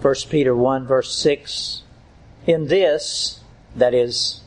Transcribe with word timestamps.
1 0.00 0.14
Peter 0.30 0.54
1 0.54 0.86
verse 0.86 1.12
6. 1.16 1.82
In 2.46 2.68
this, 2.68 3.40
that 3.74 3.94
is, 3.94 4.42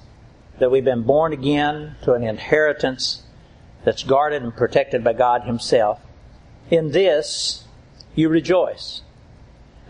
that 0.59 0.71
we've 0.71 0.85
been 0.85 1.03
born 1.03 1.33
again 1.33 1.95
to 2.03 2.13
an 2.13 2.23
inheritance 2.23 3.23
that's 3.83 4.03
guarded 4.03 4.43
and 4.43 4.55
protected 4.55 5.03
by 5.03 5.11
God 5.11 5.43
Himself. 5.43 5.99
In 6.69 6.91
this, 6.91 7.65
you 8.15 8.29
rejoice. 8.29 9.01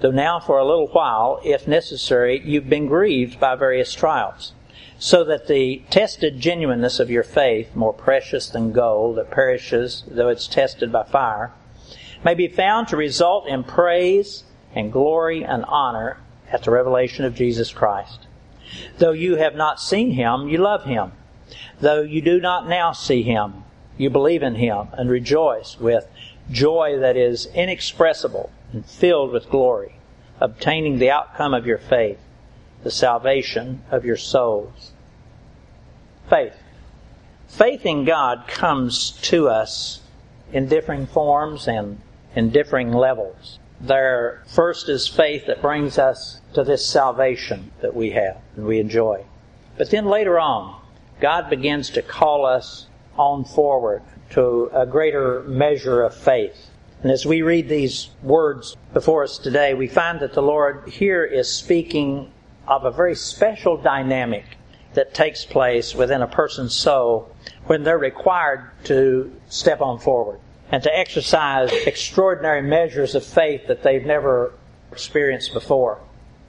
Though 0.02 0.10
now 0.10 0.40
for 0.40 0.58
a 0.58 0.66
little 0.66 0.88
while, 0.88 1.40
if 1.46 1.68
necessary, 1.68 2.42
you've 2.44 2.70
been 2.70 2.88
grieved 2.88 3.40
by 3.40 3.56
various 3.56 3.94
trials, 3.94 4.54
so 4.98 5.24
that 5.26 5.48
the 5.48 5.84
tested 5.92 6.40
genuineness 6.40 7.00
of 7.00 7.12
your 7.12 7.24
faith, 7.24 7.76
more 7.76 7.94
precious 7.94 8.50
than 8.50 8.72
gold 8.72 9.18
that 9.18 9.30
perishes 9.30 10.04
though 10.08 10.30
it's 10.30 10.48
tested 10.48 10.92
by 10.92 11.04
fire, 11.04 11.54
may 12.26 12.34
be 12.34 12.48
found 12.48 12.88
to 12.88 12.98
result 12.98 13.48
in 13.48 13.64
praise 13.64 14.44
and 14.76 14.92
glory 14.92 15.44
and 15.44 15.66
honor 15.66 16.18
at 16.52 16.64
the 16.64 16.72
revelation 16.72 17.26
of 17.26 17.36
Jesus 17.36 17.72
Christ. 17.72 18.28
Though 18.98 19.12
you 19.12 19.36
have 19.36 19.56
not 19.56 19.80
seen 19.80 20.12
him, 20.12 20.48
you 20.48 20.58
love 20.58 20.86
him. 20.86 21.12
Though 21.80 22.02
you 22.02 22.22
do 22.22 22.40
not 22.40 22.68
now 22.68 22.92
see 22.92 23.24
him, 23.24 23.64
you 23.98 24.10
believe 24.10 24.44
in 24.44 24.56
him 24.56 24.88
and 24.94 25.10
rejoice 25.10 25.80
with 25.80 26.08
joy 26.50 26.98
that 27.00 27.18
is 27.18 27.48
inexpressible 27.48 28.52
and 28.72 28.86
filled 28.86 29.32
with 29.32 29.50
glory, 29.50 29.96
obtaining 30.40 31.00
the 31.00 31.12
outcome 31.12 31.54
of 31.54 31.66
your 31.66 31.78
faith, 31.78 32.20
the 32.84 32.92
salvation 32.92 33.84
of 33.92 34.06
your 34.06 34.18
souls. 34.18 34.92
Faith. 36.30 36.56
Faith 37.48 37.86
in 37.86 38.06
God 38.06 38.48
comes 38.48 39.12
to 39.24 39.50
us 39.50 40.02
in 40.54 40.68
differing 40.68 41.06
forms 41.06 41.68
and 41.68 42.00
in 42.36 42.50
differing 42.50 42.94
levels. 42.94 43.60
There 43.84 44.44
first 44.46 44.90
is 44.90 45.08
faith 45.08 45.48
that 45.48 45.60
brings 45.60 45.98
us 45.98 46.40
to 46.54 46.64
this 46.64 46.86
salvation 46.86 47.72
that 47.82 47.96
we 47.96 48.12
have 48.12 48.38
and 48.56 48.68
we 48.68 48.80
enjoy. 48.80 49.26
But 49.76 49.90
then 49.90 50.06
later 50.06 50.40
on, 50.40 50.80
God 51.20 51.50
begins 51.50 51.90
to 51.92 52.04
call 52.04 52.46
us 52.46 52.86
on 53.18 53.44
forward 53.44 54.04
to 54.32 54.70
a 54.72 54.86
greater 54.86 55.42
measure 55.44 56.04
of 56.04 56.14
faith. 56.14 56.70
And 57.02 57.12
as 57.12 57.26
we 57.26 57.42
read 57.42 57.70
these 57.70 58.12
words 58.22 58.78
before 58.94 59.24
us 59.24 59.40
today, 59.40 59.74
we 59.74 59.88
find 59.88 60.20
that 60.20 60.34
the 60.34 60.44
Lord 60.44 60.88
here 60.88 61.24
is 61.24 61.52
speaking 61.52 62.32
of 62.68 62.86
a 62.86 62.92
very 62.92 63.16
special 63.16 63.78
dynamic 63.78 64.46
that 64.94 65.16
takes 65.16 65.44
place 65.44 65.96
within 65.96 66.22
a 66.22 66.28
person's 66.28 66.76
soul 66.76 67.36
when 67.66 67.84
they're 67.84 67.98
required 67.98 68.70
to 68.84 69.34
step 69.50 69.82
on 69.82 69.98
forward 69.98 70.40
and 70.72 70.82
to 70.84 70.98
exercise 70.98 71.72
extraordinary 71.86 72.62
measures 72.62 73.14
of 73.14 73.26
faith 73.26 73.68
that 73.68 73.84
they've 73.84 74.06
never 74.06 74.54
experienced 74.92 75.54
before. 75.54 76.00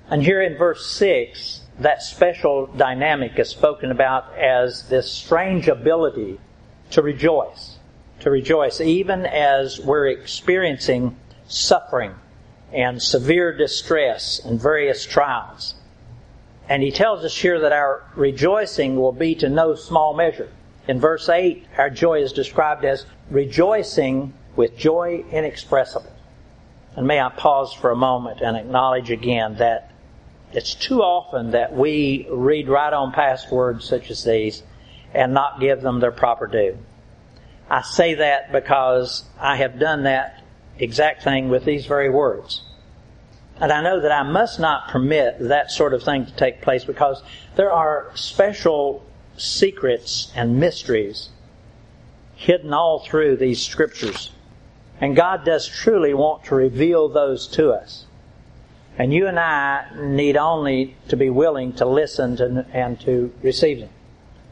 And 0.08 0.22
here 0.22 0.40
in 0.40 0.56
verse 0.56 0.86
6, 0.86 1.62
that 1.80 2.02
special 2.02 2.66
dynamic 2.66 3.38
is 3.38 3.48
spoken 3.48 3.90
about 3.90 4.36
as 4.38 4.88
this 4.88 5.10
strange 5.10 5.68
ability 5.68 6.38
to 6.90 7.02
rejoice. 7.02 7.78
To 8.20 8.30
rejoice 8.30 8.80
even 8.80 9.26
as 9.26 9.80
we're 9.80 10.08
experiencing 10.08 11.16
suffering 11.48 12.14
and 12.72 13.02
severe 13.02 13.56
distress 13.56 14.40
and 14.44 14.60
various 14.60 15.04
trials. 15.04 15.74
And 16.68 16.82
he 16.82 16.92
tells 16.92 17.24
us 17.24 17.36
here 17.36 17.58
that 17.60 17.72
our 17.72 18.04
rejoicing 18.14 18.96
will 18.96 19.12
be 19.12 19.34
to 19.36 19.48
no 19.48 19.74
small 19.74 20.14
measure. 20.14 20.48
In 20.88 20.98
verse 20.98 21.28
8, 21.28 21.66
our 21.78 21.90
joy 21.90 22.22
is 22.22 22.32
described 22.32 22.84
as 22.84 23.06
rejoicing 23.30 24.34
with 24.56 24.76
joy 24.76 25.24
inexpressible. 25.30 26.12
And 26.96 27.06
may 27.06 27.20
I 27.20 27.30
pause 27.30 27.72
for 27.72 27.90
a 27.90 27.96
moment 27.96 28.40
and 28.40 28.56
acknowledge 28.56 29.10
again 29.10 29.56
that 29.56 29.92
it's 30.52 30.74
too 30.74 31.02
often 31.02 31.52
that 31.52 31.74
we 31.74 32.26
read 32.30 32.68
right 32.68 32.92
on 32.92 33.12
past 33.12 33.50
words 33.50 33.88
such 33.88 34.10
as 34.10 34.24
these 34.24 34.62
and 35.14 35.32
not 35.32 35.60
give 35.60 35.80
them 35.80 36.00
their 36.00 36.12
proper 36.12 36.46
due. 36.46 36.76
I 37.70 37.82
say 37.82 38.14
that 38.14 38.52
because 38.52 39.24
I 39.40 39.56
have 39.56 39.78
done 39.78 40.02
that 40.02 40.42
exact 40.78 41.22
thing 41.22 41.48
with 41.48 41.64
these 41.64 41.86
very 41.86 42.10
words. 42.10 42.62
And 43.58 43.72
I 43.72 43.82
know 43.82 44.00
that 44.00 44.12
I 44.12 44.24
must 44.24 44.58
not 44.58 44.88
permit 44.88 45.36
that 45.40 45.70
sort 45.70 45.94
of 45.94 46.02
thing 46.02 46.26
to 46.26 46.32
take 46.32 46.60
place 46.60 46.84
because 46.84 47.22
there 47.56 47.72
are 47.72 48.10
special 48.14 49.04
secrets 49.42 50.32
and 50.34 50.60
mysteries 50.60 51.30
hidden 52.36 52.72
all 52.72 53.00
through 53.00 53.36
these 53.36 53.60
scriptures. 53.64 54.30
And 55.00 55.16
God 55.16 55.44
does 55.44 55.66
truly 55.66 56.14
want 56.14 56.44
to 56.44 56.54
reveal 56.54 57.08
those 57.08 57.46
to 57.48 57.70
us. 57.70 58.06
And 58.98 59.12
you 59.12 59.26
and 59.26 59.38
I 59.38 59.86
need 59.96 60.36
only 60.36 60.96
to 61.08 61.16
be 61.16 61.30
willing 61.30 61.72
to 61.74 61.86
listen 61.86 62.36
to, 62.36 62.66
and 62.72 63.00
to 63.00 63.32
receive 63.42 63.80
them. 63.80 63.88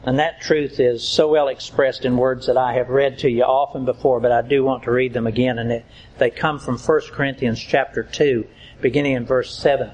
And 0.03 0.17
that 0.17 0.41
truth 0.41 0.79
is 0.79 1.07
so 1.07 1.27
well 1.27 1.47
expressed 1.47 2.05
in 2.05 2.17
words 2.17 2.47
that 2.47 2.57
I 2.57 2.73
have 2.73 2.89
read 2.89 3.19
to 3.19 3.29
you 3.29 3.43
often 3.43 3.85
before, 3.85 4.19
but 4.19 4.31
I 4.31 4.41
do 4.41 4.63
want 4.63 4.83
to 4.83 4.91
read 4.91 5.13
them 5.13 5.27
again. 5.27 5.59
And 5.59 5.71
it, 5.71 5.85
they 6.17 6.31
come 6.31 6.59
from 6.59 6.79
1 6.79 7.01
Corinthians 7.11 7.59
chapter 7.59 8.01
2, 8.01 8.47
beginning 8.81 9.13
in 9.13 9.25
verse 9.25 9.55
7. 9.55 9.91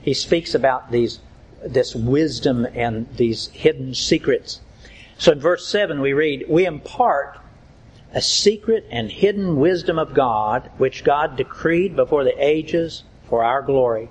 He 0.00 0.14
speaks 0.14 0.54
about 0.54 0.90
these, 0.90 1.20
this 1.64 1.94
wisdom 1.94 2.66
and 2.74 3.08
these 3.16 3.48
hidden 3.48 3.94
secrets. 3.94 4.60
So 5.18 5.32
in 5.32 5.40
verse 5.40 5.66
7 5.66 6.00
we 6.00 6.12
read, 6.12 6.44
We 6.48 6.66
impart 6.66 7.38
a 8.12 8.20
secret 8.20 8.86
and 8.90 9.10
hidden 9.10 9.56
wisdom 9.56 9.98
of 9.98 10.14
God, 10.14 10.70
which 10.76 11.04
God 11.04 11.36
decreed 11.36 11.96
before 11.96 12.24
the 12.24 12.36
ages 12.38 13.02
for 13.28 13.42
our 13.42 13.62
glory. 13.62 14.08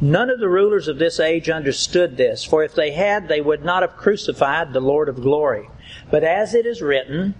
None 0.00 0.30
of 0.30 0.40
the 0.40 0.48
rulers 0.48 0.88
of 0.88 0.98
this 0.98 1.20
age 1.20 1.48
understood 1.48 2.16
this, 2.16 2.44
for 2.44 2.64
if 2.64 2.74
they 2.74 2.92
had, 2.92 3.28
they 3.28 3.40
would 3.40 3.64
not 3.64 3.82
have 3.82 3.96
crucified 3.96 4.72
the 4.72 4.80
Lord 4.80 5.08
of 5.08 5.22
glory. 5.22 5.68
But 6.10 6.24
as 6.24 6.54
it 6.54 6.66
is 6.66 6.82
written, 6.82 7.34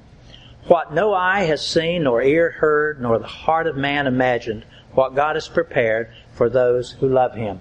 what 0.67 0.93
no 0.93 1.15
eye 1.15 1.45
has 1.45 1.67
seen, 1.67 2.05
nor 2.05 2.23
ear 2.23 2.51
heard, 2.51 3.01
nor 3.01 3.19
the 3.19 3.27
heart 3.27 3.67
of 3.67 3.77
man 3.77 4.07
imagined, 4.07 4.65
what 4.93 5.15
God 5.15 5.37
has 5.37 5.49
prepared 5.49 6.11
for 6.33 6.49
those 6.49 6.93
who 6.93 7.09
love 7.09 7.35
Him. 7.35 7.61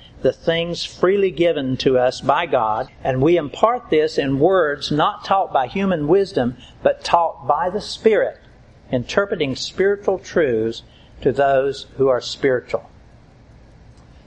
the 0.21 0.31
things 0.31 0.85
freely 0.85 1.31
given 1.31 1.77
to 1.77 1.97
us 1.97 2.21
by 2.21 2.45
God, 2.45 2.89
and 3.03 3.21
we 3.21 3.37
impart 3.37 3.89
this 3.89 4.17
in 4.17 4.39
words 4.39 4.91
not 4.91 5.25
taught 5.25 5.51
by 5.51 5.67
human 5.67 6.07
wisdom, 6.07 6.57
but 6.83 7.03
taught 7.03 7.47
by 7.47 7.69
the 7.69 7.81
Spirit, 7.81 8.39
interpreting 8.91 9.55
spiritual 9.55 10.19
truths 10.19 10.83
to 11.21 11.31
those 11.31 11.87
who 11.97 12.07
are 12.07 12.21
spiritual. 12.21 12.89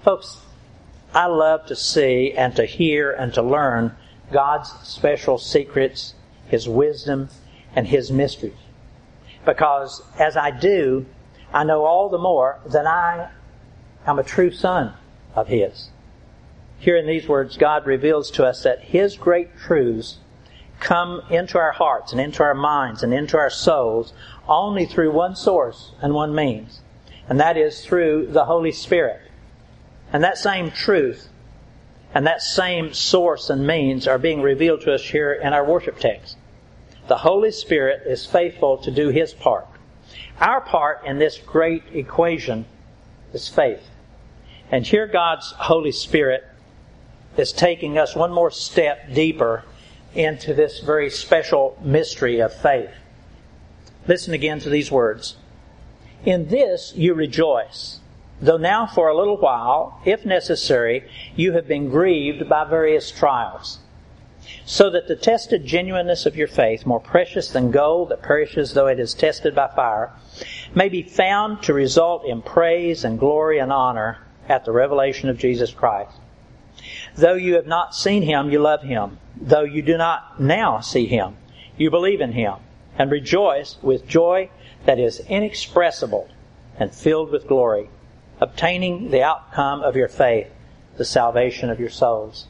Folks, 0.03 0.41
I 1.15 1.27
love 1.27 1.67
to 1.67 1.77
see 1.77 2.33
and 2.33 2.57
to 2.57 2.65
hear 2.65 3.13
and 3.13 3.33
to 3.35 3.43
learn 3.43 3.97
God's 4.33 4.73
special 4.83 5.39
secrets, 5.39 6.15
His 6.49 6.69
wisdom, 6.69 7.29
and 7.77 7.87
His 7.87 8.11
mysteries. 8.11 8.53
Because 9.45 10.03
as 10.19 10.37
I 10.37 10.51
do, 10.51 11.07
I 11.53 11.63
know 11.63 11.85
all 11.85 12.09
the 12.09 12.19
more 12.19 12.59
that 12.67 12.87
I 12.87 13.31
am 14.07 14.19
a 14.19 14.25
true 14.25 14.51
son 14.51 14.95
of 15.35 15.49
His. 15.49 15.91
Here 16.79 16.97
in 16.97 17.07
these 17.07 17.29
words, 17.29 17.57
God 17.57 17.87
reveals 17.87 18.31
to 18.33 18.45
us 18.45 18.63
that 18.63 18.83
His 18.83 19.17
great 19.17 19.57
truths 19.57 20.19
come 20.81 21.23
into 21.31 21.59
our 21.59 21.73
hearts 21.73 22.13
and 22.13 22.21
into 22.21 22.43
our 22.43 22.55
minds 22.55 23.03
and 23.03 23.15
into 23.15 23.39
our 23.39 23.51
souls 23.51 24.13
only 24.49 24.85
through 24.85 25.13
one 25.13 25.35
source 25.35 25.93
and 26.03 26.13
one 26.13 26.35
means 26.35 26.81
and 27.29 27.41
that 27.41 27.57
is 27.57 27.85
through 27.85 28.27
the 28.31 28.45
Holy 28.45 28.73
Spirit. 28.73 29.21
And 30.13 30.23
that 30.23 30.39
same 30.39 30.71
truth 30.71 31.29
and 32.15 32.27
that 32.27 32.43
same 32.43 32.93
source 32.93 33.51
and 33.51 33.67
means 33.67 34.07
are 34.07 34.19
being 34.19 34.41
revealed 34.41 34.83
to 34.83 34.95
us 34.95 35.03
here 35.03 35.33
in 35.33 35.53
our 35.53 35.65
worship 35.65 35.99
text. 35.99 36.37
The 37.09 37.17
Holy 37.17 37.51
Spirit 37.51 38.03
is 38.07 38.25
faithful 38.25 38.79
to 38.79 38.91
do 38.91 39.09
His 39.09 39.35
part. 39.35 39.67
Our 40.41 40.61
part 40.61 41.05
in 41.05 41.19
this 41.19 41.39
great 41.39 41.83
equation 41.93 42.67
is 43.33 43.49
faith. 43.49 43.83
And 44.71 44.87
here 44.87 45.07
God's 45.07 45.53
Holy 45.53 45.93
Spirit 45.93 46.45
is 47.37 47.53
taking 47.53 47.99
us 47.99 48.15
one 48.15 48.33
more 48.33 48.51
step 48.51 49.13
deeper 49.13 49.65
into 50.15 50.55
this 50.55 50.81
very 50.81 51.11
special 51.11 51.77
mystery 51.83 52.41
of 52.41 52.53
faith. 52.53 52.91
Listen 54.07 54.35
again 54.35 54.61
to 54.61 54.71
these 54.71 54.91
words. 54.91 55.37
In 56.25 56.49
this 56.49 56.93
you 56.95 57.15
rejoice. 57.15 58.01
though 58.41 58.57
now 58.57 58.87
for 58.87 59.09
a 59.09 59.17
little 59.17 59.37
while, 59.37 60.01
if 60.05 60.25
necessary, 60.25 61.09
you 61.37 61.53
have 61.53 61.69
been 61.69 61.89
grieved 61.89 62.49
by 62.49 62.65
various 62.65 63.11
trials, 63.11 63.79
so 64.65 64.91
that 64.91 65.09
the 65.09 65.17
tested 65.17 65.65
genuineness 65.65 66.27
of 66.27 66.37
your 66.37 66.49
faith, 66.49 66.85
more 66.85 67.01
precious 67.01 67.49
than 67.49 67.71
gold 67.71 68.09
that 68.09 68.23
perishes 68.23 68.75
though 68.75 68.87
it 68.87 68.99
is 68.99 69.15
tested 69.15 69.55
by 69.55 69.69
fire, 69.69 70.11
may 70.75 70.89
be 70.89 71.03
found 71.03 71.63
to 71.63 71.73
result 71.73 72.25
in 72.25 72.43
praise 72.43 73.05
and 73.05 73.19
glory 73.19 73.59
and 73.59 73.73
honor 73.73 74.19
at 74.49 74.65
the 74.65 74.73
revelation 74.73 75.29
of 75.29 75.39
Jesus 75.39 75.73
Christ. 75.73 76.13
Though 77.17 77.35
you 77.35 77.55
have 77.55 77.67
not 77.67 77.95
seen 77.95 78.23
him, 78.23 78.51
you 78.51 78.59
love 78.59 78.83
him. 78.83 79.19
Though 79.41 79.65
you 79.65 79.83
do 79.83 79.97
not 79.97 80.41
now 80.41 80.81
see 80.81 81.07
him, 81.07 81.37
you 81.77 81.91
believe 81.91 82.21
in 82.21 82.33
him 82.33 82.55
and 82.99 83.11
rejoice 83.11 83.77
with 83.83 84.07
joy 84.07 84.51
that 84.85 84.99
is 84.99 85.21
inexpressible 85.21 86.29
and 86.79 86.95
filled 86.95 87.31
with 87.31 87.47
glory, 87.47 87.89
obtaining 88.41 89.11
the 89.11 89.23
outcome 89.23 89.83
of 89.83 89.97
your 89.97 90.09
faith, 90.09 90.49
the 90.97 91.05
salvation 91.05 91.71
of 91.71 91.81
your 91.81 91.91
souls. 91.91 92.47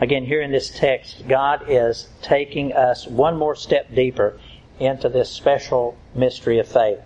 Again, 0.00 0.24
here 0.24 0.40
in 0.40 0.50
this 0.50 0.70
text, 0.70 1.28
God 1.28 1.64
is 1.68 2.08
taking 2.22 2.72
us 2.72 3.06
one 3.06 3.36
more 3.36 3.54
step 3.54 3.94
deeper 3.94 4.40
into 4.78 5.10
this 5.10 5.28
special 5.28 5.96
mystery 6.14 6.58
of 6.58 6.66
faith. 6.66 7.00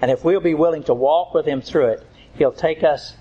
And 0.00 0.10
if 0.10 0.24
we'll 0.24 0.40
be 0.40 0.54
willing 0.54 0.84
to 0.84 0.94
walk 0.94 1.34
with 1.34 1.44
Him 1.44 1.60
through 1.60 1.88
it, 1.88 2.06
He'll 2.34 2.52
take 2.52 2.82
us 2.82 3.14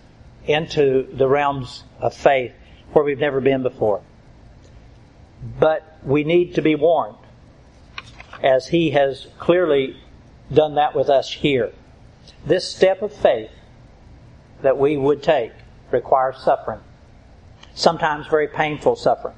into 0.46 1.08
the 1.14 1.28
realms 1.28 1.84
of 2.00 2.14
faith 2.14 2.54
where 2.94 3.04
we've 3.04 3.20
never 3.20 3.42
been 3.42 3.64
before. 3.64 4.02
But 5.60 5.98
we 6.04 6.24
need 6.24 6.56
to 6.56 6.62
be 6.62 6.76
warned, 6.76 7.18
as 8.44 8.68
He 8.68 8.92
has 8.92 9.28
clearly 9.38 9.98
done 10.52 10.76
that 10.76 10.96
with 10.96 11.10
us 11.10 11.32
here. 11.32 11.72
This 12.46 12.68
step 12.68 13.02
of 13.02 13.14
faith 13.14 13.52
that 14.62 14.78
we 14.78 14.98
would 14.98 15.24
take 15.24 15.52
requires 15.92 16.38
suffering, 16.38 16.80
sometimes 17.74 18.28
very 18.28 18.48
painful 18.48 18.96
suffering. 18.96 19.36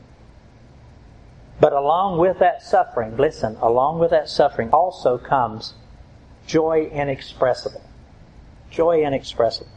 But 1.60 1.74
along 1.74 2.18
with 2.18 2.40
that 2.40 2.64
suffering, 2.64 3.18
listen, 3.18 3.56
along 3.62 4.00
with 4.00 4.10
that 4.12 4.30
suffering 4.30 4.72
also 4.72 5.18
comes 5.18 5.74
joy 6.48 6.90
inexpressible. 6.92 7.84
Joy 8.72 9.04
inexpressible. 9.06 9.70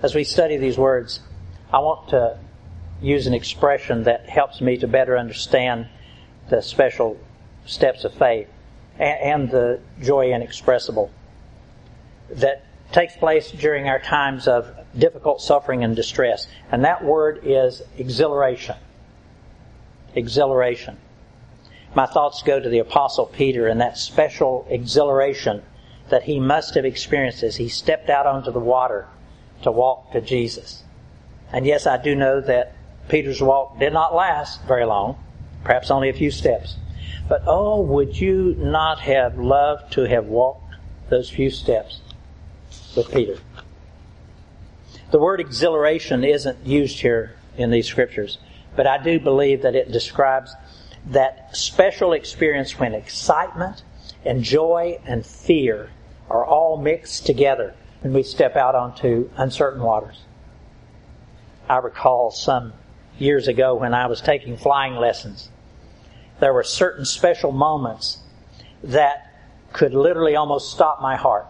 As 0.00 0.14
we 0.14 0.22
study 0.24 0.56
these 0.56 0.78
words, 0.78 1.20
I 1.72 1.80
want 1.80 2.08
to 2.10 2.38
use 3.02 3.26
an 3.26 3.34
expression 3.34 4.04
that 4.04 4.28
helps 4.28 4.60
me 4.60 4.78
to 4.78 4.86
better 4.86 5.18
understand 5.18 5.88
the 6.48 6.62
special 6.62 7.18
steps 7.66 8.04
of 8.04 8.14
faith 8.14 8.48
and 8.98 9.50
the 9.50 9.80
joy 10.00 10.32
inexpressible 10.32 11.10
that 12.30 12.64
takes 12.92 13.16
place 13.16 13.50
during 13.50 13.88
our 13.88 13.98
times 13.98 14.46
of 14.46 14.72
difficult 14.96 15.40
suffering 15.40 15.82
and 15.82 15.96
distress. 15.96 16.46
And 16.70 16.84
that 16.84 17.04
word 17.04 17.40
is 17.44 17.82
exhilaration. 17.98 18.76
Exhilaration. 20.14 20.96
My 21.94 22.06
thoughts 22.06 22.42
go 22.42 22.60
to 22.60 22.68
the 22.68 22.78
Apostle 22.78 23.26
Peter 23.26 23.66
and 23.66 23.80
that 23.80 23.98
special 23.98 24.66
exhilaration 24.68 25.62
that 26.10 26.24
he 26.24 26.38
must 26.38 26.74
have 26.74 26.84
experienced 26.84 27.42
as 27.42 27.56
he 27.56 27.68
stepped 27.68 28.10
out 28.10 28.26
onto 28.26 28.52
the 28.52 28.60
water 28.60 29.08
to 29.62 29.70
walk 29.70 30.12
to 30.12 30.20
Jesus. 30.20 30.82
And 31.52 31.66
yes, 31.66 31.86
I 31.86 31.96
do 31.96 32.14
know 32.14 32.40
that 32.40 32.74
Peter's 33.08 33.42
walk 33.42 33.78
did 33.78 33.92
not 33.92 34.14
last 34.14 34.62
very 34.64 34.84
long, 34.84 35.18
perhaps 35.64 35.90
only 35.90 36.08
a 36.08 36.12
few 36.12 36.30
steps. 36.30 36.76
But 37.28 37.42
oh, 37.46 37.80
would 37.80 38.20
you 38.20 38.54
not 38.58 39.00
have 39.00 39.38
loved 39.38 39.92
to 39.94 40.02
have 40.02 40.26
walked 40.26 40.74
those 41.08 41.30
few 41.30 41.50
steps 41.50 42.00
with 42.96 43.12
Peter? 43.12 43.38
The 45.10 45.18
word 45.18 45.40
exhilaration 45.40 46.24
isn't 46.24 46.64
used 46.64 47.00
here 47.00 47.36
in 47.56 47.70
these 47.70 47.86
scriptures, 47.86 48.38
but 48.76 48.86
I 48.86 49.02
do 49.02 49.18
believe 49.18 49.62
that 49.62 49.74
it 49.74 49.90
describes 49.90 50.54
that 51.06 51.56
special 51.56 52.12
experience 52.12 52.78
when 52.78 52.94
excitement 52.94 53.82
and 54.24 54.42
joy 54.42 55.00
and 55.04 55.24
fear 55.26 55.90
are 56.30 56.44
all 56.44 56.76
mixed 56.76 57.26
together 57.26 57.74
when 58.00 58.12
we 58.12 58.22
step 58.22 58.56
out 58.56 58.74
onto 58.74 59.28
uncertain 59.36 59.82
waters. 59.82 60.22
I 61.68 61.78
recall 61.78 62.30
some 62.30 62.72
years 63.18 63.48
ago 63.48 63.74
when 63.74 63.94
I 63.94 64.06
was 64.06 64.20
taking 64.20 64.56
flying 64.56 64.94
lessons, 64.94 65.50
there 66.38 66.54
were 66.54 66.64
certain 66.64 67.04
special 67.04 67.52
moments 67.52 68.18
that 68.82 69.34
could 69.72 69.92
literally 69.92 70.36
almost 70.36 70.72
stop 70.72 71.02
my 71.02 71.16
heart. 71.16 71.46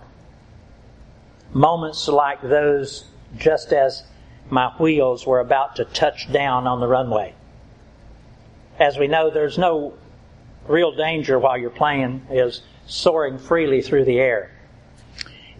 Moments 1.53 2.09
like 2.09 2.43
those 2.43 3.05
just 3.37 3.73
as 3.73 4.03
my 4.51 4.73
wheels 4.79 5.27
were 5.27 5.41
about 5.41 5.77
to 5.77 5.85
touch 5.85 6.33
down 6.33 6.67
on 6.67 6.81
the 6.81 6.89
runway. 6.89 7.35
As 8.79 8.99
we 8.99 9.07
know, 9.07 9.31
there's 9.31 9.59
no 9.59 9.95
real 10.67 10.93
danger 10.93 11.39
while 11.39 11.57
your 11.57 11.71
plane 11.71 12.23
is 12.31 12.63
soaring 12.87 13.39
freely 13.39 13.83
through 13.83 14.05
the 14.05 14.19
air. 14.19 14.51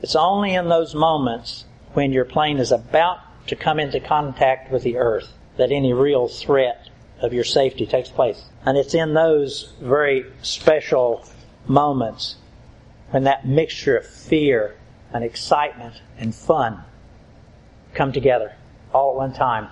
It's 0.03 0.17
only 0.17 0.55
in 0.55 0.69
those 0.69 0.95
moments 0.95 1.65
when 1.93 2.13
your 2.13 2.25
plane 2.25 2.59
is 2.59 2.73
about 2.73 3.19
to 3.49 3.57
come 3.57 3.79
into 3.79 4.01
contact 4.01 4.73
with 4.73 4.83
the 4.83 4.97
earth 4.97 5.33
that 5.57 5.73
any 5.73 5.93
real 5.93 6.29
threat 6.29 6.89
of 7.21 7.35
your 7.35 7.45
safety 7.45 7.87
takes 7.87 8.09
place. 8.09 8.43
And 8.65 8.79
it's 8.79 8.95
in 8.95 9.13
those 9.13 9.73
very 9.81 10.25
special 10.43 11.25
moments 11.67 12.37
when 13.11 13.25
that 13.25 13.47
mixture 13.47 13.97
of 13.97 14.07
fear 14.07 14.77
and 15.13 15.25
excitement 15.25 16.01
and 16.19 16.35
fun 16.35 16.83
come 17.93 18.13
together 18.13 18.55
all 18.95 19.11
at 19.11 19.17
one 19.17 19.33
time. 19.33 19.69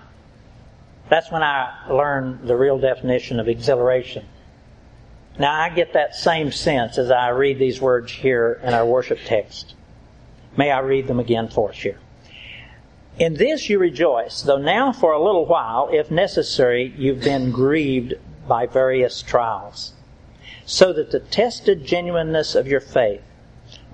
That's 1.08 1.30
when 1.30 1.42
I 1.42 1.86
learned 1.88 2.46
the 2.46 2.56
real 2.56 2.78
definition 2.78 3.40
of 3.40 3.48
exhilaration. 3.48 4.26
Now 5.38 5.58
I 5.58 5.70
get 5.70 5.94
that 5.94 6.14
same 6.14 6.52
sense 6.52 6.98
as 6.98 7.10
I 7.10 7.28
read 7.28 7.58
these 7.58 7.80
words 7.80 8.12
here 8.12 8.60
in 8.62 8.75
our 8.75 8.84
worship 8.84 9.20
text. 9.25 9.75
May 10.58 10.72
I 10.72 10.81
read 10.81 11.06
them 11.06 11.20
again 11.20 11.46
for 11.46 11.70
us 11.70 11.76
here. 11.76 12.00
In 13.16 13.34
this 13.34 13.70
you 13.70 13.78
rejoice, 13.78 14.43
though 14.43 14.58
now 14.58 14.90
for 14.93 15.12
a 15.12 15.22
little 15.22 15.46
while, 15.46 15.88
if 15.93 16.10
necessary, 16.10 16.93
you've 16.99 17.20
been 17.20 17.52
grieved 17.52 18.14
by 18.49 18.66
various 18.66 19.22
trials, 19.22 19.93
so 20.66 20.93
that 20.93 21.12
the 21.12 21.20
tested 21.20 21.87
genuineness 21.87 22.56
of 22.56 22.66
your 22.66 22.81
faith, 22.81 23.22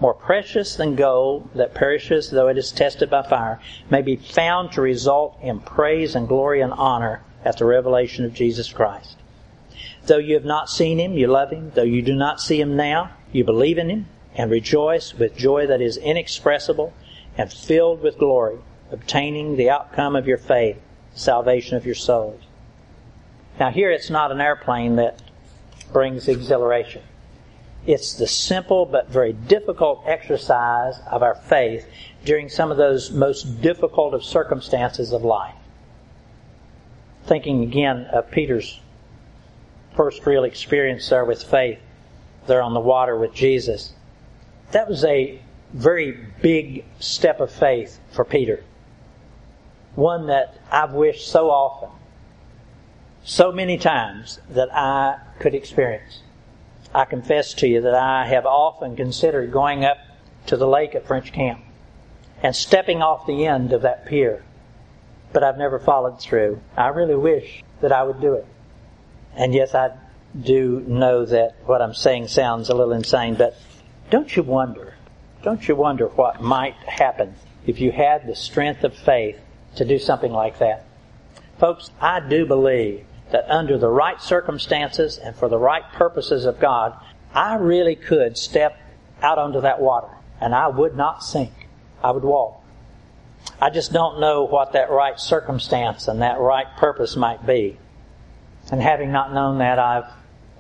more 0.01 0.15
precious 0.15 0.75
than 0.75 0.97
gold 0.97 1.51
that 1.55 1.75
perishes 1.75 2.31
though 2.31 2.49
it 2.49 2.57
is 2.57 2.73
tested 2.73 3.11
by 3.11 3.21
fire, 3.21 3.61
may 3.91 4.01
be 4.01 4.17
found 4.17 4.73
to 4.73 4.81
result 4.81 5.37
in 5.43 5.61
praise 5.61 6.15
and 6.15 6.27
glory 6.29 6.63
and 6.63 6.73
honor 6.73 7.23
at 7.45 7.59
the 7.59 7.67
revelation 7.67 8.25
of 8.25 8.33
Jesus 8.33 8.73
Christ. 8.73 9.19
Though 10.07 10.17
you 10.17 10.33
have 10.33 10.47
not 10.47 10.71
seen 10.71 10.99
him, 10.99 11.13
you 11.13 11.27
love 11.27 11.51
him. 11.51 11.73
Though 11.75 11.83
you 11.83 12.01
do 12.01 12.15
not 12.15 12.41
see 12.41 12.59
him 12.59 12.75
now, 12.75 13.11
you 13.33 13.45
believe 13.45 13.77
in 13.77 13.91
him 13.91 14.07
and 14.35 14.51
rejoice 14.51 15.15
with 15.15 15.37
joy 15.37 15.67
that 15.67 15.81
is 15.81 15.97
inexpressible 15.97 16.93
and 17.37 17.53
filled 17.53 18.03
with 18.03 18.19
glory, 18.19 18.59
obtaining 18.91 19.57
the 19.57 19.71
outcome 19.71 20.17
of 20.17 20.27
your 20.27 20.39
faith, 20.39 20.77
salvation 21.15 21.77
of 21.77 21.87
your 21.87 21.95
souls. 21.95 22.41
Now 23.59 23.71
here 23.71 23.91
it's 23.91 24.11
not 24.11 24.33
an 24.33 24.41
airplane 24.41 24.97
that 24.97 25.23
brings 25.93 26.29
exhilaration. 26.29 27.03
It's 27.87 28.15
the 28.15 28.27
simple 28.27 28.87
but 28.87 29.11
very 29.11 29.33
difficult 29.33 30.03
exercise 30.07 30.99
of 31.11 31.23
our 31.23 31.35
faith 31.35 31.87
during 32.25 32.49
some 32.49 32.71
of 32.71 32.79
those 32.79 33.11
most 33.11 33.61
difficult 33.61 34.15
of 34.15 34.25
circumstances 34.25 35.13
of 35.13 35.23
life. 35.23 35.55
Thinking 37.27 37.63
again 37.63 38.07
of 38.13 38.31
Peter's 38.31 38.81
first 39.95 40.25
real 40.27 40.45
experience 40.45 41.09
there 41.09 41.25
with 41.25 41.43
faith, 41.45 41.79
there 42.47 42.63
on 42.63 42.75
the 42.75 42.81
water 42.81 43.17
with 43.17 43.35
Jesus. 43.35 43.93
That 44.73 44.89
was 44.89 45.05
a 45.05 45.41
very 45.73 46.19
big 46.41 46.85
step 47.01 47.41
of 47.41 47.51
faith 47.51 47.99
for 48.13 48.25
Peter. 48.25 48.63
One 49.95 50.27
that 50.27 50.59
I've 50.71 50.93
wished 50.93 51.29
so 51.29 51.51
often, 51.51 51.91
so 53.25 53.53
many 53.53 53.79
times, 53.79 54.41
that 54.51 54.75
I 54.75 55.19
could 55.39 55.55
experience. 55.55 56.21
I 56.95 57.05
confess 57.05 57.55
to 57.55 57.67
you 57.67 57.81
that 57.83 57.95
I 57.95 58.27
have 58.27 58.47
often 58.47 58.95
considered 58.97 59.53
going 59.53 59.85
up 59.85 59.99
to 60.47 60.57
the 60.57 60.67
lake 60.67 60.95
at 60.95 61.07
French 61.07 61.33
Camp 61.33 61.61
and 62.43 62.55
stepping 62.55 63.03
off 63.03 63.27
the 63.27 63.47
end 63.47 63.73
of 63.73 63.83
that 63.83 64.07
pier, 64.07 64.45
but 65.33 65.43
I've 65.43 65.59
never 65.59 65.79
followed 65.79 66.21
through. 66.21 66.61
I 66.77 66.89
really 66.89 67.17
wish 67.17 67.65
that 67.81 67.91
I 67.91 68.03
would 68.03 68.21
do 68.21 68.35
it. 68.35 68.47
And 69.35 69.55
yes, 69.55 69.75
I 69.75 69.91
do 70.41 70.85
know 70.87 71.25
that 71.25 71.57
what 71.67 71.83
I'm 71.83 71.95
saying 71.95 72.29
sounds 72.29 72.69
a 72.69 72.75
little 72.75 72.93
insane, 72.93 73.35
but 73.35 73.57
don't 74.11 74.37
you 74.37 74.43
wonder, 74.43 74.95
don't 75.43 75.67
you 75.67 75.77
wonder 75.77 76.09
what 76.09 76.43
might 76.43 76.75
happen 76.75 77.35
if 77.67 77.81
you 77.81 77.93
had 77.93 78.27
the 78.27 78.37
strength 78.37 78.85
of 78.85 78.95
faith 78.95 79.39
to 79.77 79.85
do 79.85 79.99
something 79.99 80.33
like 80.33 80.59
that? 80.59 80.87
Folks, 81.59 81.91
I 82.01 82.21
do 82.21 82.47
believe 82.47 83.05
that 83.31 83.51
under 83.51 83.79
the 83.79 83.89
right 83.89 84.21
circumstances 84.21 85.19
and 85.19 85.35
for 85.35 85.49
the 85.49 85.59
right 85.59 85.85
purposes 85.93 86.45
of 86.45 86.61
God, 86.61 86.97
I 87.33 87.55
really 87.55 87.97
could 87.97 88.37
step 88.37 88.79
out 89.23 89.39
onto 89.39 89.61
that 89.63 89.81
water 89.81 90.15
and 90.41 90.55
I 90.55 90.69
would 90.69 90.97
not 90.97 91.25
sink. 91.25 91.69
I 92.03 92.11
would 92.11 92.23
walk. 92.23 92.63
I 93.61 93.71
just 93.71 93.93
don't 93.93 94.21
know 94.21 94.45
what 94.45 94.73
that 94.73 94.91
right 94.91 95.19
circumstance 95.19 96.09
and 96.09 96.23
that 96.23 96.39
right 96.39 96.67
purpose 96.77 97.17
might 97.17 97.47
be. 97.47 97.79
And 98.71 98.81
having 98.81 99.13
not 99.13 99.33
known 99.33 99.59
that, 99.59 99.79
I've 99.79 100.11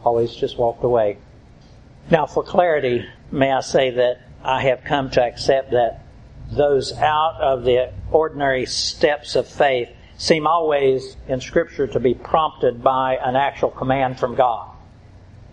always 0.04 0.34
just 0.34 0.58
walked 0.58 0.84
away. 0.84 1.18
Now, 2.10 2.26
for 2.26 2.42
clarity, 2.42 3.06
may 3.30 3.50
I 3.50 3.60
say 3.60 3.90
that 3.90 4.20
I 4.42 4.62
have 4.62 4.84
come 4.84 5.10
to 5.12 5.22
accept 5.22 5.70
that 5.70 6.04
those 6.50 6.92
out 6.92 7.40
of 7.40 7.64
the 7.64 7.92
ordinary 8.12 8.66
steps 8.66 9.36
of 9.36 9.48
faith 9.48 9.88
seem 10.18 10.46
always 10.46 11.16
in 11.28 11.40
Scripture 11.40 11.86
to 11.86 12.00
be 12.00 12.14
prompted 12.14 12.82
by 12.82 13.16
an 13.16 13.36
actual 13.36 13.70
command 13.70 14.18
from 14.18 14.34
God. 14.34 14.70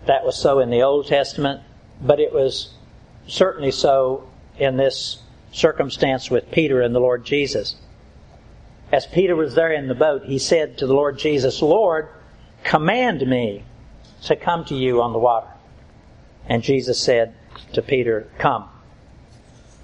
That 0.06 0.24
was 0.24 0.36
so 0.36 0.58
in 0.58 0.70
the 0.70 0.82
Old 0.82 1.06
Testament, 1.06 1.62
but 2.00 2.20
it 2.20 2.32
was 2.32 2.74
certainly 3.26 3.70
so 3.70 4.28
in 4.58 4.76
this 4.76 5.22
circumstance 5.52 6.30
with 6.30 6.50
Peter 6.50 6.82
and 6.82 6.94
the 6.94 7.00
Lord 7.00 7.24
Jesus. 7.24 7.76
As 8.92 9.06
Peter 9.06 9.34
was 9.34 9.54
there 9.54 9.72
in 9.72 9.88
the 9.88 9.94
boat, 9.94 10.24
he 10.24 10.38
said 10.38 10.78
to 10.78 10.86
the 10.86 10.94
Lord 10.94 11.18
Jesus, 11.18 11.62
Lord, 11.62 12.08
command 12.62 13.26
me 13.26 13.64
to 14.24 14.36
come 14.36 14.64
to 14.66 14.74
you 14.74 15.00
on 15.00 15.12
the 15.12 15.18
water. 15.18 15.51
And 16.48 16.62
Jesus 16.62 17.00
said 17.00 17.34
to 17.72 17.82
Peter, 17.82 18.28
Come. 18.38 18.68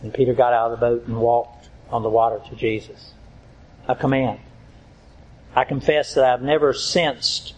And 0.02 0.12
Peter 0.12 0.34
got 0.34 0.52
out 0.52 0.72
of 0.72 0.78
the 0.78 0.86
boat 0.86 1.06
and 1.06 1.18
walked 1.18 1.68
on 1.90 2.02
the 2.02 2.10
water 2.10 2.40
to 2.48 2.56
Jesus. 2.56 3.12
A 3.86 3.94
command. 3.94 4.40
I 5.54 5.64
confess 5.64 6.14
that 6.14 6.24
I've 6.24 6.42
never 6.42 6.72
sensed 6.72 7.54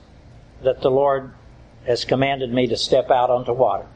that 0.62 0.80
the 0.80 0.90
Lord 0.90 1.32
has 1.86 2.04
commanded 2.04 2.52
me 2.52 2.66
to 2.68 2.76
step 2.76 3.10
out 3.10 3.30
onto 3.30 3.52
water. 3.52 3.86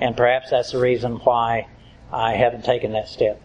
And 0.00 0.16
perhaps 0.16 0.50
that's 0.50 0.72
the 0.72 0.78
reason 0.78 1.16
why 1.16 1.66
I 2.12 2.34
haven't 2.34 2.64
taken 2.64 2.92
that 2.92 3.08
step. 3.08 3.40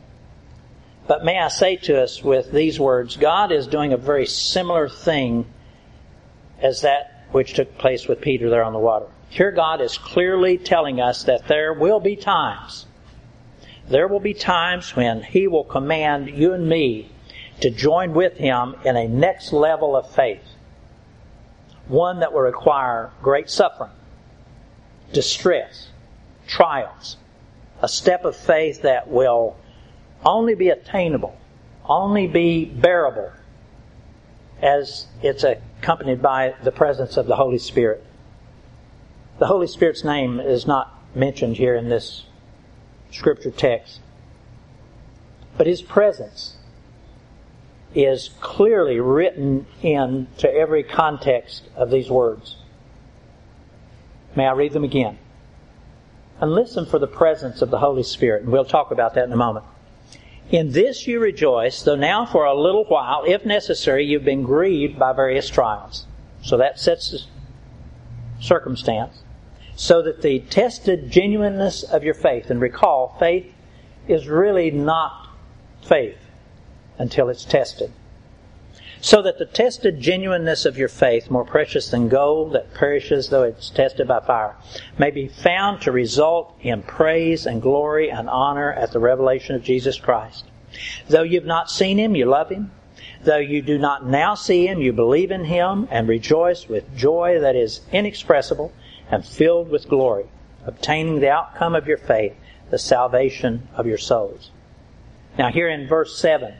But 1.07 1.23
may 1.23 1.37
I 1.37 1.49
say 1.49 1.75
to 1.77 2.01
us 2.01 2.23
with 2.23 2.51
these 2.51 2.79
words, 2.79 3.17
God 3.17 3.51
is 3.51 3.67
doing 3.67 3.93
a 3.93 3.97
very 3.97 4.25
similar 4.25 4.89
thing 4.89 5.45
as 6.59 6.81
that 6.81 7.14
which 7.31 7.53
took 7.53 7.77
place 7.77 8.07
with 8.07 8.21
Peter 8.21 8.49
there 8.49 8.63
on 8.63 8.73
the 8.73 8.79
water. 8.79 9.07
Here 9.29 9.51
God 9.51 9.81
is 9.81 9.97
clearly 9.97 10.57
telling 10.57 11.01
us 11.01 11.23
that 11.23 11.47
there 11.47 11.73
will 11.73 11.99
be 11.99 12.15
times, 12.15 12.85
there 13.89 14.07
will 14.07 14.19
be 14.19 14.33
times 14.33 14.95
when 14.95 15.23
He 15.23 15.47
will 15.47 15.63
command 15.63 16.29
you 16.29 16.53
and 16.53 16.67
me 16.67 17.11
to 17.61 17.69
join 17.69 18.13
with 18.13 18.37
Him 18.37 18.75
in 18.83 18.95
a 18.95 19.07
next 19.07 19.53
level 19.53 19.95
of 19.95 20.09
faith. 20.11 20.43
One 21.87 22.19
that 22.21 22.33
will 22.33 22.41
require 22.41 23.11
great 23.21 23.49
suffering, 23.49 23.91
distress, 25.13 25.89
trials, 26.47 27.17
a 27.81 27.87
step 27.87 28.25
of 28.25 28.35
faith 28.35 28.81
that 28.81 29.07
will 29.07 29.55
only 30.23 30.55
be 30.55 30.69
attainable, 30.69 31.37
only 31.87 32.27
be 32.27 32.65
bearable 32.65 33.31
as 34.61 35.07
it's 35.21 35.43
accompanied 35.85 36.19
by 36.19 36.55
the 36.63 36.71
presence 36.71 37.15
of 37.15 37.27
the 37.27 37.35
Holy 37.35 37.59
Spirit. 37.59 38.03
The 39.37 39.45
Holy 39.45 39.67
Spirit's 39.67 40.03
name 40.03 40.39
is 40.39 40.65
not 40.65 40.91
mentioned 41.13 41.57
here 41.57 41.75
in 41.75 41.89
this 41.89 42.23
scripture 43.11 43.51
text, 43.51 43.99
but 45.59 45.67
His 45.67 45.83
presence 45.83 46.55
is 47.93 48.31
clearly 48.41 48.99
written 48.99 49.67
into 49.83 50.51
every 50.51 50.81
context 50.81 51.69
of 51.75 51.91
these 51.91 52.09
words. 52.09 52.55
May 54.35 54.47
I 54.47 54.53
read 54.53 54.73
them 54.73 54.83
again? 54.83 55.19
And 56.41 56.55
listen 56.55 56.87
for 56.87 56.97
the 56.97 57.05
presence 57.05 57.61
of 57.61 57.69
the 57.69 57.77
Holy 57.77 58.01
Spirit, 58.01 58.41
and 58.41 58.51
we'll 58.51 58.65
talk 58.65 58.89
about 58.89 59.13
that 59.13 59.25
in 59.25 59.31
a 59.31 59.37
moment. 59.37 59.65
In 60.51 60.71
this 60.71 61.07
you 61.07 61.19
rejoice, 61.19 61.81
though 61.81 61.95
now 61.95 62.25
for 62.25 62.45
a 62.45 62.53
little 62.53 62.85
while, 62.85 63.23
if 63.25 63.45
necessary, 63.45 64.05
you've 64.05 64.23
been 64.23 64.43
grieved 64.43 64.99
by 64.99 65.11
various 65.11 65.49
trials. 65.49 66.05
So 66.43 66.57
that 66.57 66.79
sets 66.79 67.09
the 67.11 67.19
circumstance. 68.39 69.23
So 69.75 70.01
that 70.03 70.21
the 70.21 70.39
tested 70.39 71.11
genuineness 71.11 71.83
of 71.83 72.03
your 72.03 72.13
faith, 72.13 72.49
and 72.49 72.61
recall, 72.61 73.15
faith 73.19 73.51
is 74.07 74.27
really 74.27 74.71
not 74.71 75.29
faith 75.81 76.17
until 76.97 77.29
it's 77.29 77.43
tested. 77.43 77.91
So 79.05 79.21
that 79.21 79.37
the 79.37 79.45
tested 79.45 79.99
genuineness 79.99 80.65
of 80.65 80.79
your 80.79 80.87
faith, 80.87 81.29
more 81.29 81.45
precious 81.45 81.89
than 81.91 82.09
gold 82.09 82.53
that 82.53 82.73
perishes 82.73 83.29
though 83.29 83.43
it's 83.43 83.69
tested 83.69 84.07
by 84.07 84.19
fire, 84.21 84.55
may 84.97 85.11
be 85.11 85.27
found 85.27 85.81
to 85.81 85.91
result 85.91 86.57
in 86.59 86.81
praise 86.81 87.45
and 87.45 87.61
glory 87.61 88.09
and 88.09 88.27
honor 88.27 88.73
at 88.73 88.93
the 88.93 88.99
revelation 88.99 89.55
of 89.55 89.61
Jesus 89.61 89.99
Christ. 89.99 90.45
Though 91.07 91.21
you've 91.21 91.45
not 91.45 91.69
seen 91.69 91.99
him, 91.99 92.15
you 92.15 92.25
love 92.25 92.49
him. 92.49 92.71
Though 93.21 93.37
you 93.37 93.61
do 93.61 93.77
not 93.77 94.07
now 94.07 94.33
see 94.33 94.65
him, 94.65 94.81
you 94.81 94.91
believe 94.91 95.29
in 95.29 95.43
him 95.43 95.87
and 95.91 96.07
rejoice 96.07 96.67
with 96.67 96.97
joy 96.97 97.37
that 97.41 97.55
is 97.55 97.81
inexpressible 97.91 98.73
and 99.11 99.23
filled 99.23 99.69
with 99.69 99.87
glory, 99.87 100.25
obtaining 100.65 101.19
the 101.19 101.29
outcome 101.29 101.75
of 101.75 101.87
your 101.87 101.99
faith, 101.99 102.33
the 102.71 102.79
salvation 102.79 103.69
of 103.75 103.85
your 103.85 103.99
souls. 103.99 104.49
Now 105.37 105.51
here 105.51 105.69
in 105.69 105.87
verse 105.87 106.17
7, 106.17 106.55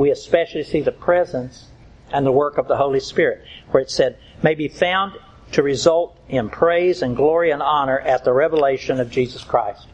we 0.00 0.10
especially 0.10 0.64
see 0.64 0.80
the 0.80 0.90
presence 0.90 1.66
and 2.10 2.24
the 2.24 2.32
work 2.32 2.56
of 2.56 2.66
the 2.66 2.78
Holy 2.78 3.00
Spirit, 3.00 3.44
where 3.70 3.82
it 3.82 3.90
said, 3.90 4.16
may 4.42 4.54
be 4.54 4.66
found 4.66 5.12
to 5.52 5.62
result 5.62 6.18
in 6.26 6.48
praise 6.48 7.02
and 7.02 7.14
glory 7.14 7.50
and 7.50 7.60
honor 7.62 7.98
at 7.98 8.24
the 8.24 8.32
revelation 8.32 8.98
of 8.98 9.10
Jesus 9.10 9.44
Christ. 9.44 9.86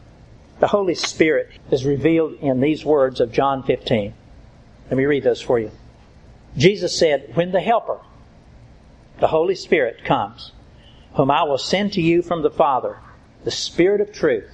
The 0.61 0.69
Holy 0.69 0.95
Spirit 0.95 1.51
is 1.73 1.85
revealed 1.85 2.35
in 2.35 2.61
these 2.61 2.85
words 2.85 3.19
of 3.19 3.33
John 3.33 3.65
15. 3.65 4.15
Let 4.89 4.97
me 4.97 5.07
read 5.07 5.25
those 5.25 5.41
for 5.41 5.59
you. 5.59 5.73
Jesus 6.57 6.97
said, 6.97 7.33
When 7.35 7.51
the 7.51 7.61
Helper, 7.61 7.99
the 9.19 9.27
Holy 9.27 9.57
Spirit, 9.57 10.05
comes, 10.05 10.53
whom 11.15 11.33
I 11.33 11.43
will 11.43 11.59
send 11.59 11.95
to 11.95 12.01
you 12.01 12.23
from 12.23 12.43
the 12.43 12.51
Father, 12.51 13.01
the 13.43 13.51
Spirit 13.51 14.01
of 14.01 14.13
truth, 14.13 14.53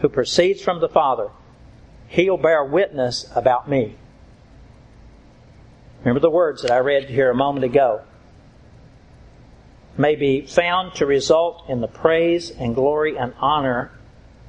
who 0.00 0.10
proceeds 0.10 0.60
from 0.60 0.82
the 0.82 0.90
Father, 0.90 1.30
he'll 2.08 2.36
bear 2.36 2.62
witness 2.62 3.30
about 3.34 3.66
me. 3.66 3.96
Remember 6.06 6.20
the 6.20 6.30
words 6.30 6.62
that 6.62 6.70
I 6.70 6.78
read 6.78 7.10
here 7.10 7.32
a 7.32 7.34
moment 7.34 7.64
ago. 7.64 8.02
May 9.98 10.14
be 10.14 10.42
found 10.42 10.94
to 10.94 11.04
result 11.04 11.64
in 11.68 11.80
the 11.80 11.88
praise 11.88 12.48
and 12.48 12.76
glory 12.76 13.18
and 13.18 13.34
honor 13.40 13.90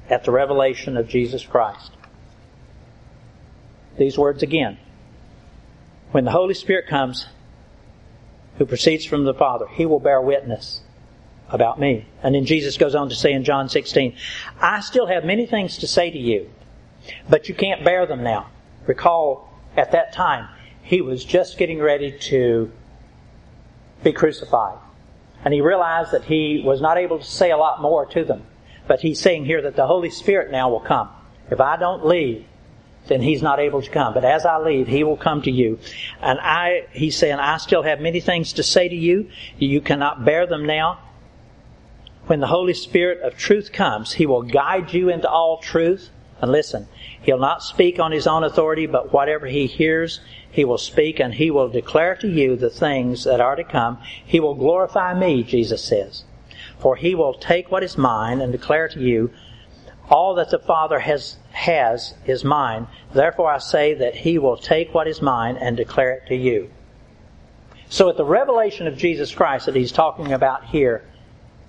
at 0.08 0.22
the 0.22 0.30
revelation 0.30 0.96
of 0.96 1.08
Jesus 1.08 1.44
Christ. 1.44 1.90
These 3.98 4.16
words 4.16 4.44
again. 4.44 4.78
When 6.12 6.24
the 6.24 6.30
Holy 6.30 6.54
Spirit 6.54 6.86
comes, 6.86 7.26
who 8.58 8.64
proceeds 8.64 9.04
from 9.04 9.24
the 9.24 9.34
Father, 9.34 9.66
He 9.66 9.84
will 9.84 9.98
bear 9.98 10.20
witness 10.20 10.82
about 11.48 11.80
me. 11.80 12.06
And 12.22 12.36
then 12.36 12.44
Jesus 12.44 12.76
goes 12.76 12.94
on 12.94 13.08
to 13.08 13.16
say 13.16 13.32
in 13.32 13.42
John 13.42 13.68
16, 13.68 14.14
I 14.60 14.78
still 14.78 15.08
have 15.08 15.24
many 15.24 15.44
things 15.44 15.78
to 15.78 15.88
say 15.88 16.08
to 16.08 16.18
you, 16.18 16.50
but 17.28 17.48
you 17.48 17.56
can't 17.56 17.84
bear 17.84 18.06
them 18.06 18.22
now. 18.22 18.48
Recall 18.86 19.52
at 19.76 19.90
that 19.90 20.12
time, 20.12 20.50
he 20.88 21.02
was 21.02 21.22
just 21.22 21.58
getting 21.58 21.78
ready 21.80 22.10
to 22.10 22.72
be 24.02 24.10
crucified. 24.10 24.78
And 25.44 25.52
he 25.52 25.60
realized 25.60 26.12
that 26.12 26.24
he 26.24 26.62
was 26.64 26.80
not 26.80 26.96
able 26.96 27.18
to 27.18 27.24
say 27.24 27.50
a 27.50 27.58
lot 27.58 27.82
more 27.82 28.06
to 28.06 28.24
them. 28.24 28.46
But 28.86 29.00
he's 29.00 29.20
saying 29.20 29.44
here 29.44 29.60
that 29.60 29.76
the 29.76 29.86
Holy 29.86 30.08
Spirit 30.08 30.50
now 30.50 30.70
will 30.70 30.80
come. 30.80 31.10
If 31.50 31.60
I 31.60 31.76
don't 31.76 32.06
leave, 32.06 32.46
then 33.06 33.20
he's 33.20 33.42
not 33.42 33.60
able 33.60 33.82
to 33.82 33.90
come. 33.90 34.14
But 34.14 34.24
as 34.24 34.46
I 34.46 34.60
leave, 34.60 34.88
he 34.88 35.04
will 35.04 35.18
come 35.18 35.42
to 35.42 35.50
you. 35.50 35.78
And 36.22 36.38
I, 36.40 36.86
he's 36.92 37.18
saying, 37.18 37.34
I 37.38 37.58
still 37.58 37.82
have 37.82 38.00
many 38.00 38.20
things 38.20 38.54
to 38.54 38.62
say 38.62 38.88
to 38.88 38.96
you. 38.96 39.28
You 39.58 39.82
cannot 39.82 40.24
bear 40.24 40.46
them 40.46 40.64
now. 40.64 41.00
When 42.28 42.40
the 42.40 42.46
Holy 42.46 42.74
Spirit 42.74 43.20
of 43.20 43.36
truth 43.36 43.72
comes, 43.72 44.14
he 44.14 44.24
will 44.24 44.42
guide 44.42 44.94
you 44.94 45.10
into 45.10 45.28
all 45.28 45.58
truth. 45.58 46.08
And 46.40 46.52
listen, 46.52 46.86
he'll 47.22 47.38
not 47.38 47.62
speak 47.62 47.98
on 47.98 48.12
his 48.12 48.26
own 48.26 48.44
authority, 48.44 48.86
but 48.86 49.12
whatever 49.12 49.46
he 49.46 49.66
hears, 49.66 50.20
he 50.50 50.64
will 50.64 50.78
speak 50.78 51.18
and 51.20 51.34
he 51.34 51.50
will 51.50 51.68
declare 51.68 52.14
to 52.16 52.28
you 52.28 52.56
the 52.56 52.70
things 52.70 53.24
that 53.24 53.40
are 53.40 53.56
to 53.56 53.64
come. 53.64 53.98
He 54.24 54.40
will 54.40 54.54
glorify 54.54 55.18
me, 55.18 55.42
Jesus 55.42 55.82
says. 55.82 56.24
For 56.78 56.96
he 56.96 57.14
will 57.14 57.34
take 57.34 57.70
what 57.70 57.82
is 57.82 57.98
mine 57.98 58.40
and 58.40 58.52
declare 58.52 58.88
to 58.88 59.00
you 59.00 59.30
all 60.10 60.34
that 60.36 60.50
the 60.50 60.58
Father 60.58 61.00
has, 61.00 61.36
has 61.50 62.14
is 62.24 62.44
mine. 62.44 62.86
Therefore 63.12 63.50
I 63.50 63.58
say 63.58 63.94
that 63.94 64.14
he 64.14 64.38
will 64.38 64.56
take 64.56 64.94
what 64.94 65.08
is 65.08 65.20
mine 65.20 65.56
and 65.56 65.76
declare 65.76 66.12
it 66.12 66.28
to 66.28 66.36
you. 66.36 66.70
So 67.90 68.08
at 68.08 68.16
the 68.16 68.24
revelation 68.24 68.86
of 68.86 68.96
Jesus 68.96 69.34
Christ 69.34 69.66
that 69.66 69.74
he's 69.74 69.92
talking 69.92 70.32
about 70.32 70.66
here 70.66 71.04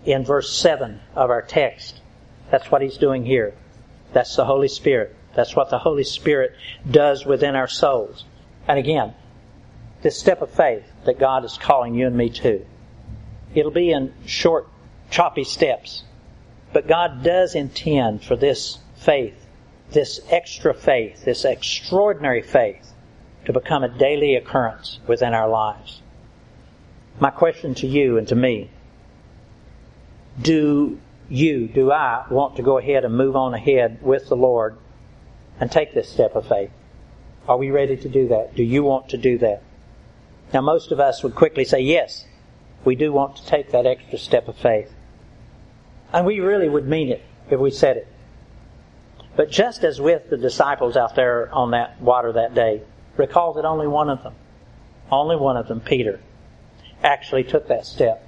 in 0.06 0.24
verse 0.24 0.54
7 0.56 1.00
of 1.16 1.30
our 1.30 1.42
text, 1.42 2.02
that's 2.52 2.72
what 2.72 2.82
he's 2.82 2.98
doing 2.98 3.26
here. 3.26 3.54
That's 4.14 4.36
the 4.36 4.46
Holy 4.46 4.68
Spirit. 4.68 5.16
That's 5.36 5.56
what 5.56 5.70
the 5.70 5.80
Holy 5.80 6.04
Spirit 6.04 6.56
does 6.90 7.26
within 7.26 7.56
our 7.56 7.68
souls. 7.68 8.26
And 8.68 8.80
again, 8.80 9.14
this 10.02 10.20
step 10.20 10.42
of 10.42 10.52
faith 10.52 10.84
that 11.06 11.20
God 11.20 11.46
is 11.46 11.58
calling 11.58 11.96
you 11.96 12.08
and 12.08 12.16
me 12.16 12.30
to. 12.30 12.66
It'll 13.54 13.72
be 13.72 13.92
in 13.92 14.14
short, 14.26 14.68
choppy 15.10 15.44
steps. 15.44 16.04
But 16.72 16.88
God 16.88 17.24
does 17.24 17.56
intend 17.56 18.24
for 18.24 18.36
this 18.36 18.80
faith 18.98 19.36
this 19.92 20.22
extra 20.30 20.74
faith, 20.74 21.26
this 21.26 21.46
extraordinary 21.46 22.42
faith, 22.42 22.94
to 23.46 23.54
become 23.54 23.84
a 23.84 23.90
daily 23.90 24.36
occurrence 24.36 25.00
within 25.08 25.34
our 25.34 25.50
lives. 25.50 26.02
My 27.20 27.32
question 27.32 27.74
to 27.76 27.88
you 27.88 28.18
and 28.18 28.28
to 28.28 28.36
me 28.36 28.70
do 30.42 31.00
you, 31.30 31.68
do 31.68 31.92
I 31.92 32.26
want 32.30 32.56
to 32.58 32.64
go 32.64 32.78
ahead 32.78 33.06
and 33.06 33.16
move 33.16 33.36
on 33.36 33.54
ahead 33.54 34.02
with 34.02 34.28
the 34.28 34.36
Lord 34.36 34.78
and 35.60 35.72
take 35.72 35.94
this 35.94 36.10
step 36.10 36.36
of 36.36 36.48
faith? 36.48 36.72
Are 37.48 37.58
we 37.58 37.72
ready 37.72 37.98
to 37.98 38.10
do 38.10 38.28
that? 38.30 38.56
Do 38.56 38.64
you 38.64 38.84
want 38.84 39.10
to 39.10 39.18
do 39.18 39.38
that? 39.40 39.64
Now, 40.54 40.62
most 40.62 40.92
of 40.92 41.00
us 41.00 41.24
would 41.24 41.36
quickly 41.36 41.64
say, 41.64 41.82
yes, 41.82 42.26
we 42.84 42.96
do 42.96 43.12
want 43.12 43.38
to 43.38 43.46
take 43.46 43.72
that 43.72 43.86
extra 43.86 44.18
step 44.18 44.48
of 44.48 44.58
faith. 44.58 44.92
And 46.12 46.26
we 46.26 46.40
really 46.40 46.70
would 46.70 46.88
mean 46.88 47.10
it 47.10 47.24
if 47.50 47.60
we 47.60 47.72
said 47.72 47.98
it. 47.98 48.08
But 49.36 49.52
just 49.52 49.84
as 49.84 50.02
with 50.02 50.30
the 50.30 50.38
disciples 50.38 50.98
out 50.98 51.16
there 51.16 51.54
on 51.54 51.72
that 51.72 52.02
water 52.02 52.34
that 52.34 52.56
day, 52.56 52.82
recall 53.16 53.54
that 53.54 53.66
only 53.66 53.88
one 53.88 54.10
of 54.10 54.24
them, 54.24 54.34
only 55.12 55.36
one 55.36 55.58
of 55.58 55.68
them, 55.68 55.82
Peter, 55.82 56.20
actually 57.04 57.44
took 57.44 57.68
that 57.68 57.86
step. 57.86 58.28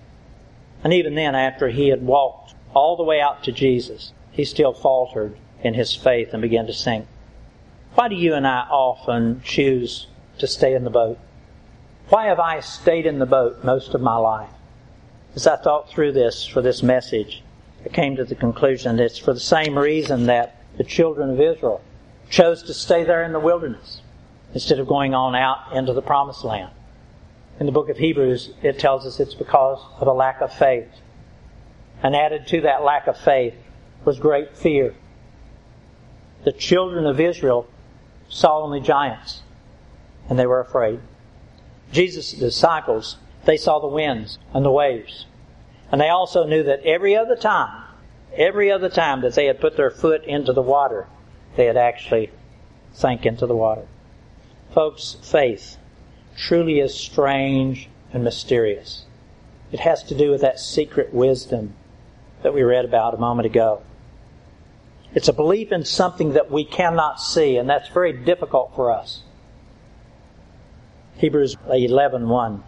And 0.84 0.93
even 0.93 1.15
then, 1.15 1.36
after 1.36 1.70
he 1.70 1.89
had 1.89 2.01
walked 2.01 2.53
all 2.74 2.96
the 2.96 3.04
way 3.04 3.20
out 3.20 3.44
to 3.44 3.51
Jesus, 3.51 4.13
he 4.32 4.46
still 4.46 4.74
faltered 4.74 5.38
in 5.63 5.74
his 5.74 5.96
faith 5.96 6.30
and 6.34 6.42
began 6.42 6.68
to 6.68 6.74
sink. 6.74 7.08
Why 7.96 8.08
do 8.08 8.16
you 8.16 8.34
and 8.34 8.48
I 8.48 8.62
often 8.70 9.42
choose 9.44 10.08
to 10.38 10.48
stay 10.48 10.74
in 10.74 10.84
the 10.84 10.90
boat? 10.90 11.20
Why 12.10 12.28
have 12.28 12.40
I 12.40 12.60
stayed 12.62 13.06
in 13.06 13.20
the 13.20 13.25
boat 13.25 13.63
most 13.63 13.94
of 13.94 14.01
my 14.01 14.18
life? 14.18 14.50
As 15.36 15.48
I 15.48 15.56
thought 15.56 15.90
through 15.90 16.12
this 16.13 16.46
for 16.46 16.62
this 16.62 16.84
message, 16.84 17.44
I 17.86 17.90
came 17.90 18.16
to 18.16 18.25
the 18.25 18.36
conclusion 18.36 18.98
that 18.98 19.04
it's 19.04 19.18
for 19.18 19.34
the 19.34 19.40
same 19.40 19.78
reason 19.78 20.25
that 20.25 20.62
the 20.78 20.84
children 20.84 21.30
of 21.30 21.40
Israel 21.40 21.82
chose 22.30 22.63
to 22.63 22.74
stay 22.74 23.04
there 23.04 23.24
in 23.24 23.34
the 23.34 23.40
wilderness 23.40 24.01
instead 24.54 24.80
of 24.80 24.88
going 24.88 25.13
on 25.13 25.36
out 25.36 25.74
into 25.74 25.94
the 25.94 26.01
promised 26.01 26.44
land. 26.44 26.72
In 27.60 27.66
the 27.66 27.72
book 27.72 27.90
of 27.90 27.98
Hebrews, 27.98 28.51
it 28.63 28.80
tells 28.80 29.06
us 29.06 29.20
it's 29.20 29.34
because 29.34 29.80
of 30.00 30.08
a 30.08 30.13
lack 30.13 30.42
of 30.42 30.54
faith. 30.54 30.90
And 32.03 32.15
added 32.15 32.48
to 32.48 32.62
that 32.62 32.84
lack 32.84 33.08
of 33.08 33.17
faith 33.17 33.55
was 34.05 34.20
great 34.20 34.58
fear. 34.58 34.96
The 36.43 36.51
children 36.51 37.05
of 37.05 37.20
Israel 37.20 37.67
saw 38.27 38.63
only 38.63 38.79
giants, 38.79 39.41
and 40.27 40.39
they 40.39 40.48
were 40.48 40.60
afraid. 40.60 41.00
Jesus' 41.91 42.31
disciples, 42.31 43.17
they 43.46 43.58
saw 43.58 43.79
the 43.79 43.88
winds 43.88 44.39
and 44.53 44.65
the 44.65 44.72
waves. 44.72 45.25
And 45.91 46.00
they 46.00 46.10
also 46.10 46.46
knew 46.46 46.63
that 46.63 46.84
every 46.86 47.15
other 47.15 47.36
time, 47.36 47.84
every 48.36 48.72
other 48.72 48.89
time 48.89 49.22
that 49.22 49.36
they 49.36 49.46
had 49.46 49.60
put 49.60 49.77
their 49.77 49.91
foot 49.91 50.24
into 50.24 50.53
the 50.53 50.62
water, 50.62 51.08
they 51.55 51.65
had 51.65 51.77
actually 51.77 52.31
sank 52.93 53.25
into 53.25 53.46
the 53.46 53.55
water. 53.55 53.86
Folks, 54.74 55.17
faith 55.22 55.77
truly 56.38 56.79
is 56.79 56.96
strange 56.96 57.89
and 58.13 58.24
mysterious. 58.24 59.05
It 59.72 59.81
has 59.81 60.03
to 60.03 60.15
do 60.15 60.31
with 60.31 60.41
that 60.41 60.60
secret 60.60 61.13
wisdom 61.13 61.75
that 62.43 62.53
we 62.53 62.63
read 62.63 62.86
about 62.86 63.13
a 63.13 63.17
moment 63.17 63.45
ago. 63.45 63.81
It's 65.13 65.27
a 65.27 65.33
belief 65.33 65.71
in 65.71 65.83
something 65.83 66.33
that 66.33 66.50
we 66.50 66.63
cannot 66.63 67.19
see, 67.19 67.57
and 67.57 67.69
that's 67.69 67.89
very 67.89 68.13
difficult 68.13 68.74
for 68.75 68.91
us. 68.91 69.24
Hebrews 71.17 71.57
11:1. 71.67 72.63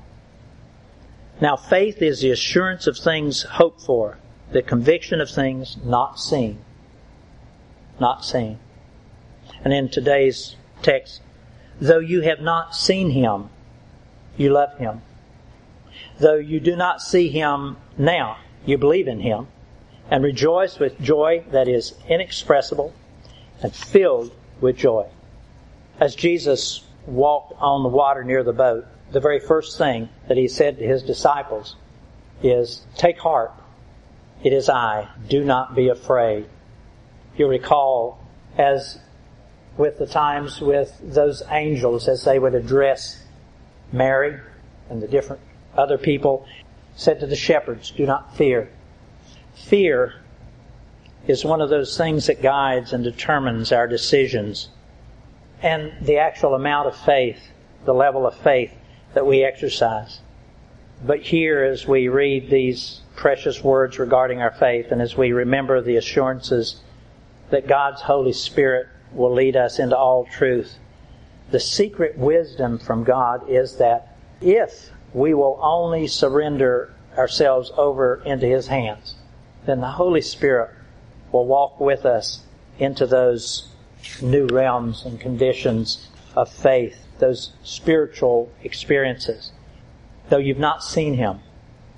Now 1.41 1.55
faith 1.55 2.01
is 2.01 2.21
the 2.21 2.31
assurance 2.31 2.85
of 2.85 2.97
things 2.97 3.43
hoped 3.43 3.81
for, 3.81 4.19
the 4.51 4.61
conviction 4.61 5.21
of 5.21 5.29
things 5.29 5.77
not 5.83 6.19
seen. 6.19 6.59
Not 7.99 8.25
seen. 8.25 8.59
And 9.63 9.73
in 9.73 9.89
today's 9.89 10.55
text, 10.81 11.21
though 11.79 11.99
you 11.99 12.21
have 12.21 12.41
not 12.41 12.75
seen 12.75 13.12
him, 13.12 13.49
you 14.38 14.51
love 14.51 14.77
him. 14.77 15.01
Though 16.19 16.36
you 16.36 16.59
do 16.59 16.75
not 16.75 17.01
see 17.01 17.29
him 17.29 17.77
now, 17.97 18.38
you 18.65 18.77
believe 18.77 19.07
in 19.07 19.21
him 19.21 19.47
and 20.13 20.23
rejoice 20.23 20.78
with 20.78 21.02
joy 21.02 21.43
that 21.49 21.67
is 21.67 21.95
inexpressible 22.08 22.93
and 23.63 23.73
filled 23.73 24.32
with 24.62 24.78
joy. 24.78 25.10
As 25.99 26.13
Jesus 26.13 26.86
walked 27.08 27.54
on 27.58 27.82
the 27.82 27.89
water 27.89 28.23
near 28.23 28.43
the 28.43 28.54
boat, 28.54 28.86
the 29.12 29.19
very 29.19 29.39
first 29.39 29.76
thing 29.76 30.10
that 30.28 30.38
he 30.38 30.47
said 30.47 30.78
to 30.78 30.86
his 30.86 31.02
disciples 31.02 31.78
is, 32.43 32.86
Take 32.95 33.17
heart, 33.17 33.54
it 34.43 34.54
is 34.54 34.69
I, 34.69 35.10
do 35.30 35.43
not 35.43 35.76
be 35.76 35.89
afraid. 35.89 36.47
You 37.36 37.47
recall, 37.47 38.19
as 38.56 38.99
with 39.78 39.97
the 39.97 40.06
times 40.06 40.62
with 40.62 40.95
those 41.02 41.41
angels, 41.49 42.08
as 42.08 42.23
they 42.23 42.38
would 42.38 42.54
address 42.54 43.19
Mary 43.91 44.39
and 44.91 45.02
the 45.02 45.08
different 45.08 45.41
other 45.76 45.97
people, 45.97 46.45
said 46.95 47.19
to 47.21 47.26
the 47.26 47.36
shepherds, 47.36 47.89
Do 47.89 48.06
not 48.06 48.38
fear. 48.38 48.69
Fear 49.65 50.13
is 51.26 51.45
one 51.45 51.62
of 51.62 51.69
those 51.69 51.97
things 51.97 52.28
that 52.28 52.41
guides 52.41 52.91
and 52.91 53.02
determines 53.04 53.71
our 53.71 53.88
decisions 53.88 54.69
and 55.62 55.93
the 56.02 56.17
actual 56.17 56.54
amount 56.54 56.89
of 56.89 56.97
faith, 56.97 57.39
the 57.86 57.93
level 57.93 58.28
of 58.28 58.36
faith 58.36 58.73
that 59.13 59.26
we 59.26 59.41
exercise. 59.43 60.19
But 61.06 61.21
here, 61.21 61.63
as 61.63 61.88
we 61.88 62.10
read 62.10 62.49
these 62.49 63.02
precious 63.15 63.63
words 63.63 63.99
regarding 63.99 64.41
our 64.41 64.52
faith, 64.52 64.91
and 64.91 65.02
as 65.02 65.15
we 65.15 65.32
remember 65.32 65.82
the 65.82 65.95
assurances 65.95 66.82
that 67.49 67.65
God's 67.65 68.02
Holy 68.02 68.34
Spirit 68.34 68.88
will 69.13 69.34
lead 69.34 69.56
us 69.56 69.80
into 69.80 69.97
all 69.97 70.26
truth, 70.26 70.78
the 71.52 71.60
secret 71.60 72.17
wisdom 72.17 72.80
from 72.80 73.06
God 73.06 73.49
is 73.49 73.78
that 73.78 74.17
if 74.41 74.91
we 75.13 75.34
will 75.34 75.58
only 75.62 76.08
surrender 76.08 76.93
ourselves 77.17 77.71
over 77.78 78.21
into 78.26 78.45
His 78.45 78.67
hands, 78.67 79.15
then 79.65 79.82
the 79.82 79.91
Holy 79.91 80.21
Spirit 80.21 80.71
will 81.32 81.45
walk 81.45 81.80
with 81.80 82.06
us 82.06 82.41
into 82.80 83.06
those 83.06 83.69
new 84.21 84.47
realms 84.47 85.06
and 85.06 85.19
conditions 85.19 86.10
of 86.36 86.49
faith, 86.52 86.97
those 87.19 87.54
spiritual 87.63 88.52
experiences. 88.63 89.52
Though 90.30 90.38
you've 90.38 90.58
not 90.58 90.84
seen 90.84 91.15
Him, 91.15 91.39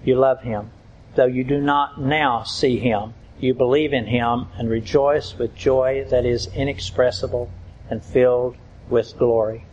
you 0.04 0.16
love 0.16 0.42
Him. 0.42 0.72
Though 1.16 1.26
you 1.26 1.44
do 1.44 1.60
not 1.60 2.00
now 2.00 2.44
see 2.44 2.78
Him, 2.78 3.14
you 3.40 3.54
believe 3.54 3.94
in 3.94 4.06
Him 4.06 4.48
and 4.58 4.70
rejoice 4.70 5.38
with 5.38 5.56
joy 5.56 6.06
that 6.10 6.26
is 6.26 6.48
inexpressible 6.54 7.50
and 7.90 8.04
filled 8.04 8.58
with 8.90 9.18
glory. 9.18 9.66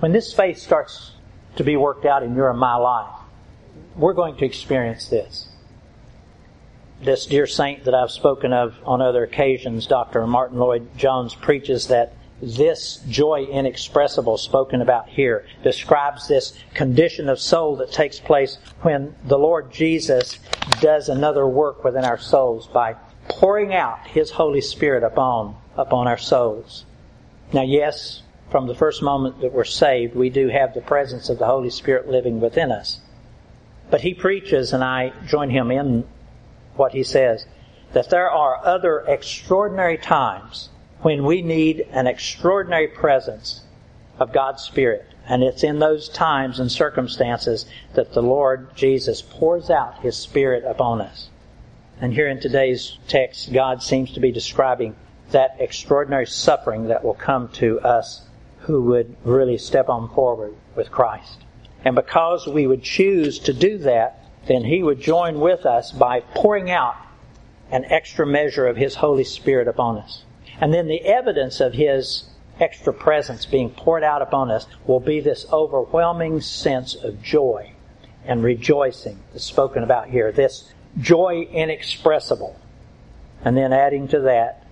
When 0.00 0.12
this 0.12 0.32
faith 0.32 0.58
starts 0.58 1.12
to 1.56 1.64
be 1.64 1.76
worked 1.76 2.04
out 2.04 2.22
in 2.22 2.34
your 2.34 2.50
and 2.50 2.58
my 2.58 2.76
life, 2.76 3.14
we're 3.96 4.12
going 4.12 4.36
to 4.36 4.44
experience 4.44 5.08
this. 5.08 5.48
This 7.02 7.26
dear 7.26 7.46
saint 7.46 7.84
that 7.84 7.94
I've 7.94 8.10
spoken 8.10 8.52
of 8.52 8.74
on 8.84 9.02
other 9.02 9.22
occasions, 9.22 9.86
Dr. 9.86 10.26
Martyn 10.26 10.58
Lloyd-Jones, 10.58 11.34
preaches 11.34 11.88
that 11.88 12.14
this 12.40 12.96
joy 13.08 13.44
inexpressible 13.44 14.38
spoken 14.38 14.82
about 14.82 15.08
here 15.08 15.46
describes 15.62 16.26
this 16.26 16.58
condition 16.74 17.28
of 17.28 17.38
soul 17.38 17.76
that 17.76 17.92
takes 17.92 18.18
place 18.18 18.58
when 18.82 19.14
the 19.24 19.38
Lord 19.38 19.70
Jesus 19.70 20.38
does 20.80 21.08
another 21.08 21.46
work 21.46 21.84
within 21.84 22.04
our 22.04 22.18
souls 22.18 22.66
by 22.66 22.94
pouring 23.28 23.74
out 23.74 24.06
His 24.06 24.30
Holy 24.30 24.60
Spirit 24.60 25.02
upon, 25.02 25.56
upon 25.76 26.08
our 26.08 26.18
souls. 26.18 26.84
Now 27.52 27.62
yes, 27.62 28.22
from 28.50 28.66
the 28.66 28.74
first 28.74 29.02
moment 29.02 29.40
that 29.40 29.52
we're 29.52 29.64
saved, 29.64 30.14
we 30.14 30.30
do 30.30 30.48
have 30.48 30.74
the 30.74 30.80
presence 30.80 31.28
of 31.28 31.38
the 31.38 31.46
Holy 31.46 31.70
Spirit 31.70 32.08
living 32.08 32.40
within 32.40 32.70
us. 32.70 33.00
But 33.90 34.00
he 34.00 34.14
preaches, 34.14 34.72
and 34.72 34.82
I 34.82 35.12
join 35.26 35.50
him 35.50 35.70
in 35.70 36.04
what 36.76 36.92
he 36.92 37.02
says, 37.02 37.46
that 37.92 38.10
there 38.10 38.30
are 38.30 38.64
other 38.64 39.00
extraordinary 39.06 39.98
times 39.98 40.70
when 41.02 41.24
we 41.24 41.42
need 41.42 41.86
an 41.90 42.06
extraordinary 42.06 42.88
presence 42.88 43.62
of 44.18 44.32
God's 44.32 44.62
Spirit. 44.62 45.06
And 45.28 45.42
it's 45.42 45.64
in 45.64 45.78
those 45.78 46.08
times 46.08 46.60
and 46.60 46.70
circumstances 46.70 47.66
that 47.94 48.12
the 48.12 48.22
Lord 48.22 48.74
Jesus 48.76 49.22
pours 49.22 49.70
out 49.70 50.00
His 50.00 50.16
Spirit 50.16 50.64
upon 50.64 51.00
us. 51.00 51.30
And 52.00 52.12
here 52.12 52.28
in 52.28 52.40
today's 52.40 52.98
text, 53.08 53.52
God 53.52 53.82
seems 53.82 54.12
to 54.12 54.20
be 54.20 54.30
describing 54.30 54.94
that 55.30 55.56
extraordinary 55.58 56.26
suffering 56.26 56.88
that 56.88 57.04
will 57.04 57.14
come 57.14 57.48
to 57.54 57.80
us 57.80 58.22
who 58.60 58.82
would 58.82 59.16
really 59.24 59.58
step 59.58 59.88
on 59.88 60.08
forward 60.14 60.54
with 60.76 60.90
Christ. 60.90 61.38
And 61.84 61.94
because 61.94 62.46
we 62.46 62.66
would 62.66 62.82
choose 62.82 63.38
to 63.40 63.52
do 63.52 63.78
that, 63.78 64.24
then 64.46 64.64
He 64.64 64.82
would 64.82 65.00
join 65.00 65.40
with 65.40 65.66
us 65.66 65.92
by 65.92 66.20
pouring 66.20 66.70
out 66.70 66.96
an 67.70 67.84
extra 67.86 68.26
measure 68.26 68.66
of 68.66 68.76
His 68.76 68.94
Holy 68.94 69.24
Spirit 69.24 69.68
upon 69.68 69.98
us. 69.98 70.22
And 70.60 70.72
then 70.72 70.86
the 70.86 71.04
evidence 71.04 71.60
of 71.60 71.74
His 71.74 72.24
extra 72.58 72.92
presence 72.92 73.44
being 73.44 73.70
poured 73.70 74.02
out 74.02 74.22
upon 74.22 74.50
us 74.50 74.66
will 74.86 75.00
be 75.00 75.20
this 75.20 75.46
overwhelming 75.52 76.40
sense 76.40 76.94
of 76.94 77.22
joy 77.22 77.72
and 78.24 78.42
rejoicing 78.42 79.18
that's 79.32 79.44
spoken 79.44 79.82
about 79.82 80.08
here. 80.08 80.32
This 80.32 80.72
joy 80.98 81.46
inexpressible. 81.52 82.58
And 83.44 83.56
then 83.56 83.72
adding 83.72 84.08
to 84.08 84.20
that, 84.20 84.66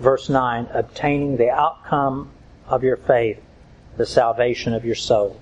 verse 0.00 0.28
9, 0.28 0.68
obtaining 0.72 1.36
the 1.36 1.50
outcome 1.50 2.30
of 2.66 2.82
your 2.82 2.96
faith, 2.96 3.40
the 3.96 4.06
salvation 4.06 4.74
of 4.74 4.84
your 4.84 4.94
souls. 4.94 5.40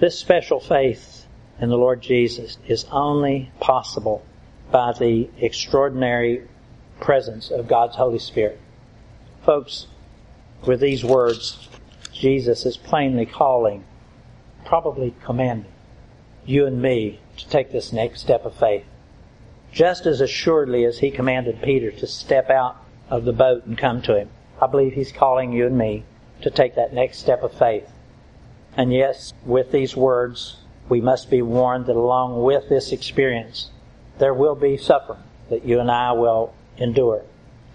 This 0.00 0.18
special 0.18 0.58
faith 0.58 1.26
in 1.60 1.68
the 1.68 1.76
Lord 1.76 2.00
Jesus 2.00 2.58
is 2.66 2.86
only 2.90 3.50
possible 3.60 4.24
by 4.70 4.92
the 4.92 5.28
extraordinary 5.38 6.48
presence 7.00 7.50
of 7.50 7.68
God's 7.68 7.96
Holy 7.96 8.18
Spirit. 8.18 8.60
Folks, 9.44 9.86
with 10.66 10.80
these 10.80 11.04
words, 11.04 11.68
Jesus 12.12 12.64
is 12.64 12.76
plainly 12.76 13.26
calling, 13.26 13.84
probably 14.64 15.14
commanding, 15.24 15.72
you 16.44 16.66
and 16.66 16.80
me 16.80 17.20
to 17.36 17.48
take 17.48 17.72
this 17.72 17.92
next 17.92 18.20
step 18.20 18.44
of 18.44 18.54
faith. 18.54 18.84
Just 19.72 20.06
as 20.06 20.20
assuredly 20.20 20.84
as 20.84 20.98
he 20.98 21.10
commanded 21.10 21.62
Peter 21.62 21.90
to 21.90 22.06
step 22.06 22.50
out 22.50 22.76
of 23.08 23.24
the 23.24 23.32
boat 23.32 23.64
and 23.64 23.76
come 23.76 24.02
to 24.02 24.16
him, 24.16 24.28
I 24.60 24.66
believe 24.66 24.92
he's 24.92 25.12
calling 25.12 25.52
you 25.52 25.66
and 25.66 25.76
me 25.76 26.04
to 26.42 26.50
take 26.50 26.76
that 26.76 26.92
next 26.92 27.18
step 27.18 27.42
of 27.42 27.52
faith. 27.52 27.88
And 28.76 28.92
yes, 28.92 29.32
with 29.44 29.72
these 29.72 29.96
words, 29.96 30.56
we 30.92 31.00
must 31.00 31.30
be 31.30 31.40
warned 31.40 31.86
that 31.86 31.96
along 31.96 32.42
with 32.42 32.68
this 32.68 32.92
experience, 32.92 33.70
there 34.18 34.34
will 34.34 34.54
be 34.54 34.76
suffering 34.76 35.22
that 35.48 35.64
you 35.64 35.80
and 35.80 35.90
I 35.90 36.12
will 36.12 36.52
endure. 36.76 37.22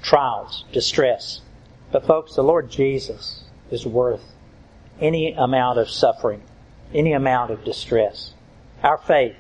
Trials, 0.03 0.65
distress. 0.71 1.41
But 1.91 2.05
folks, 2.05 2.35
the 2.35 2.43
Lord 2.43 2.69
Jesus 2.69 3.43
is 3.71 3.87
worth 3.87 4.21
any 5.01 5.33
amount 5.33 5.79
of 5.79 5.89
suffering, 5.89 6.43
any 6.93 7.13
amount 7.13 7.49
of 7.49 7.65
distress. 7.65 8.35
Our 8.83 8.99
faith, 8.99 9.35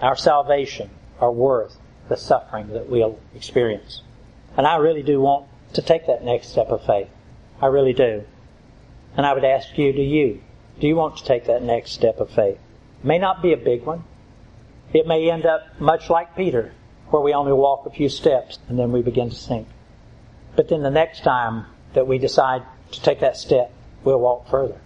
our 0.00 0.16
salvation 0.16 0.88
are 1.20 1.30
worth 1.30 1.76
the 2.08 2.16
suffering 2.16 2.68
that 2.68 2.88
we'll 2.88 3.18
experience. 3.34 4.00
And 4.56 4.66
I 4.66 4.76
really 4.76 5.02
do 5.02 5.20
want 5.20 5.46
to 5.74 5.82
take 5.82 6.06
that 6.06 6.24
next 6.24 6.48
step 6.48 6.68
of 6.68 6.86
faith. 6.86 7.10
I 7.60 7.66
really 7.66 7.92
do. 7.92 8.24
And 9.14 9.26
I 9.26 9.34
would 9.34 9.44
ask 9.44 9.76
you, 9.76 9.92
do 9.92 10.00
you? 10.00 10.40
Do 10.80 10.86
you 10.86 10.96
want 10.96 11.18
to 11.18 11.24
take 11.26 11.44
that 11.44 11.62
next 11.62 11.90
step 11.90 12.18
of 12.18 12.30
faith? 12.30 12.58
May 13.02 13.18
not 13.18 13.42
be 13.42 13.52
a 13.52 13.56
big 13.56 13.84
one. 13.84 14.04
It 14.92 15.06
may 15.06 15.30
end 15.30 15.46
up 15.46 15.80
much 15.80 16.10
like 16.10 16.36
Peter, 16.36 16.72
where 17.08 17.22
we 17.22 17.32
only 17.32 17.52
walk 17.52 17.86
a 17.86 17.90
few 17.90 18.08
steps 18.08 18.58
and 18.68 18.78
then 18.78 18.92
we 18.92 19.02
begin 19.02 19.30
to 19.30 19.36
sink. 19.36 19.68
But 20.56 20.68
then 20.68 20.82
the 20.82 20.90
next 20.90 21.22
time 21.22 21.66
that 21.94 22.06
we 22.06 22.18
decide 22.18 22.62
to 22.92 23.02
take 23.02 23.20
that 23.20 23.36
step, 23.36 23.72
we'll 24.04 24.20
walk 24.20 24.48
further. 24.48 24.80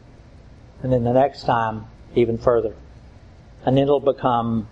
And 0.82 0.92
then 0.92 1.04
the 1.04 1.12
next 1.12 1.44
time, 1.44 1.86
even 2.14 2.38
further. 2.38 2.74
And 3.64 3.76
then 3.76 3.84
it'll 3.84 4.00
become 4.00 4.68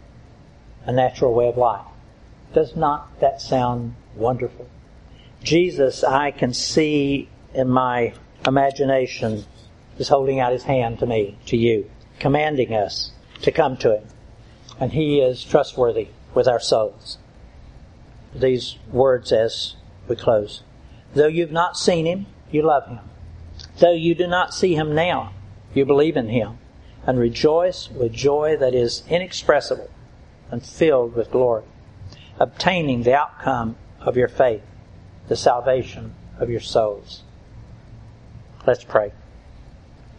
a 0.84 0.92
natural 0.92 1.32
way 1.32 1.48
of 1.48 1.56
life. 1.56 1.86
Does 2.52 2.76
not 2.76 3.20
that 3.20 3.40
sound 3.40 3.94
wonderful? 4.14 4.68
Jesus, 5.42 6.04
I 6.04 6.30
can 6.30 6.52
see 6.52 7.28
in 7.54 7.68
my 7.68 8.14
imagination, 8.46 9.44
is 9.98 10.08
holding 10.08 10.40
out 10.40 10.52
his 10.52 10.62
hand 10.62 10.98
to 10.98 11.06
me, 11.06 11.38
to 11.46 11.56
you, 11.56 11.90
commanding 12.18 12.74
us 12.74 13.12
to 13.42 13.52
come 13.52 13.76
to 13.78 13.96
him. 13.98 14.04
And 14.80 14.92
he 14.92 15.20
is 15.20 15.44
trustworthy 15.44 16.08
with 16.34 16.48
our 16.48 16.60
souls. 16.60 17.18
These 18.34 18.76
words 18.90 19.32
as 19.32 19.74
we 20.08 20.16
close. 20.16 20.62
Though 21.14 21.26
you've 21.26 21.52
not 21.52 21.76
seen 21.76 22.06
him, 22.06 22.26
you 22.50 22.62
love 22.62 22.86
him. 22.86 23.00
Though 23.78 23.92
you 23.92 24.14
do 24.14 24.26
not 24.26 24.54
see 24.54 24.74
him 24.74 24.94
now, 24.94 25.32
you 25.74 25.84
believe 25.84 26.16
in 26.16 26.28
him 26.28 26.58
and 27.06 27.18
rejoice 27.18 27.90
with 27.90 28.12
joy 28.12 28.56
that 28.58 28.74
is 28.74 29.02
inexpressible 29.08 29.90
and 30.50 30.64
filled 30.64 31.14
with 31.14 31.30
glory, 31.30 31.64
obtaining 32.38 33.02
the 33.02 33.14
outcome 33.14 33.76
of 34.00 34.16
your 34.16 34.28
faith, 34.28 34.62
the 35.28 35.36
salvation 35.36 36.14
of 36.38 36.50
your 36.50 36.60
souls. 36.60 37.22
Let's 38.66 38.84
pray. 38.84 39.12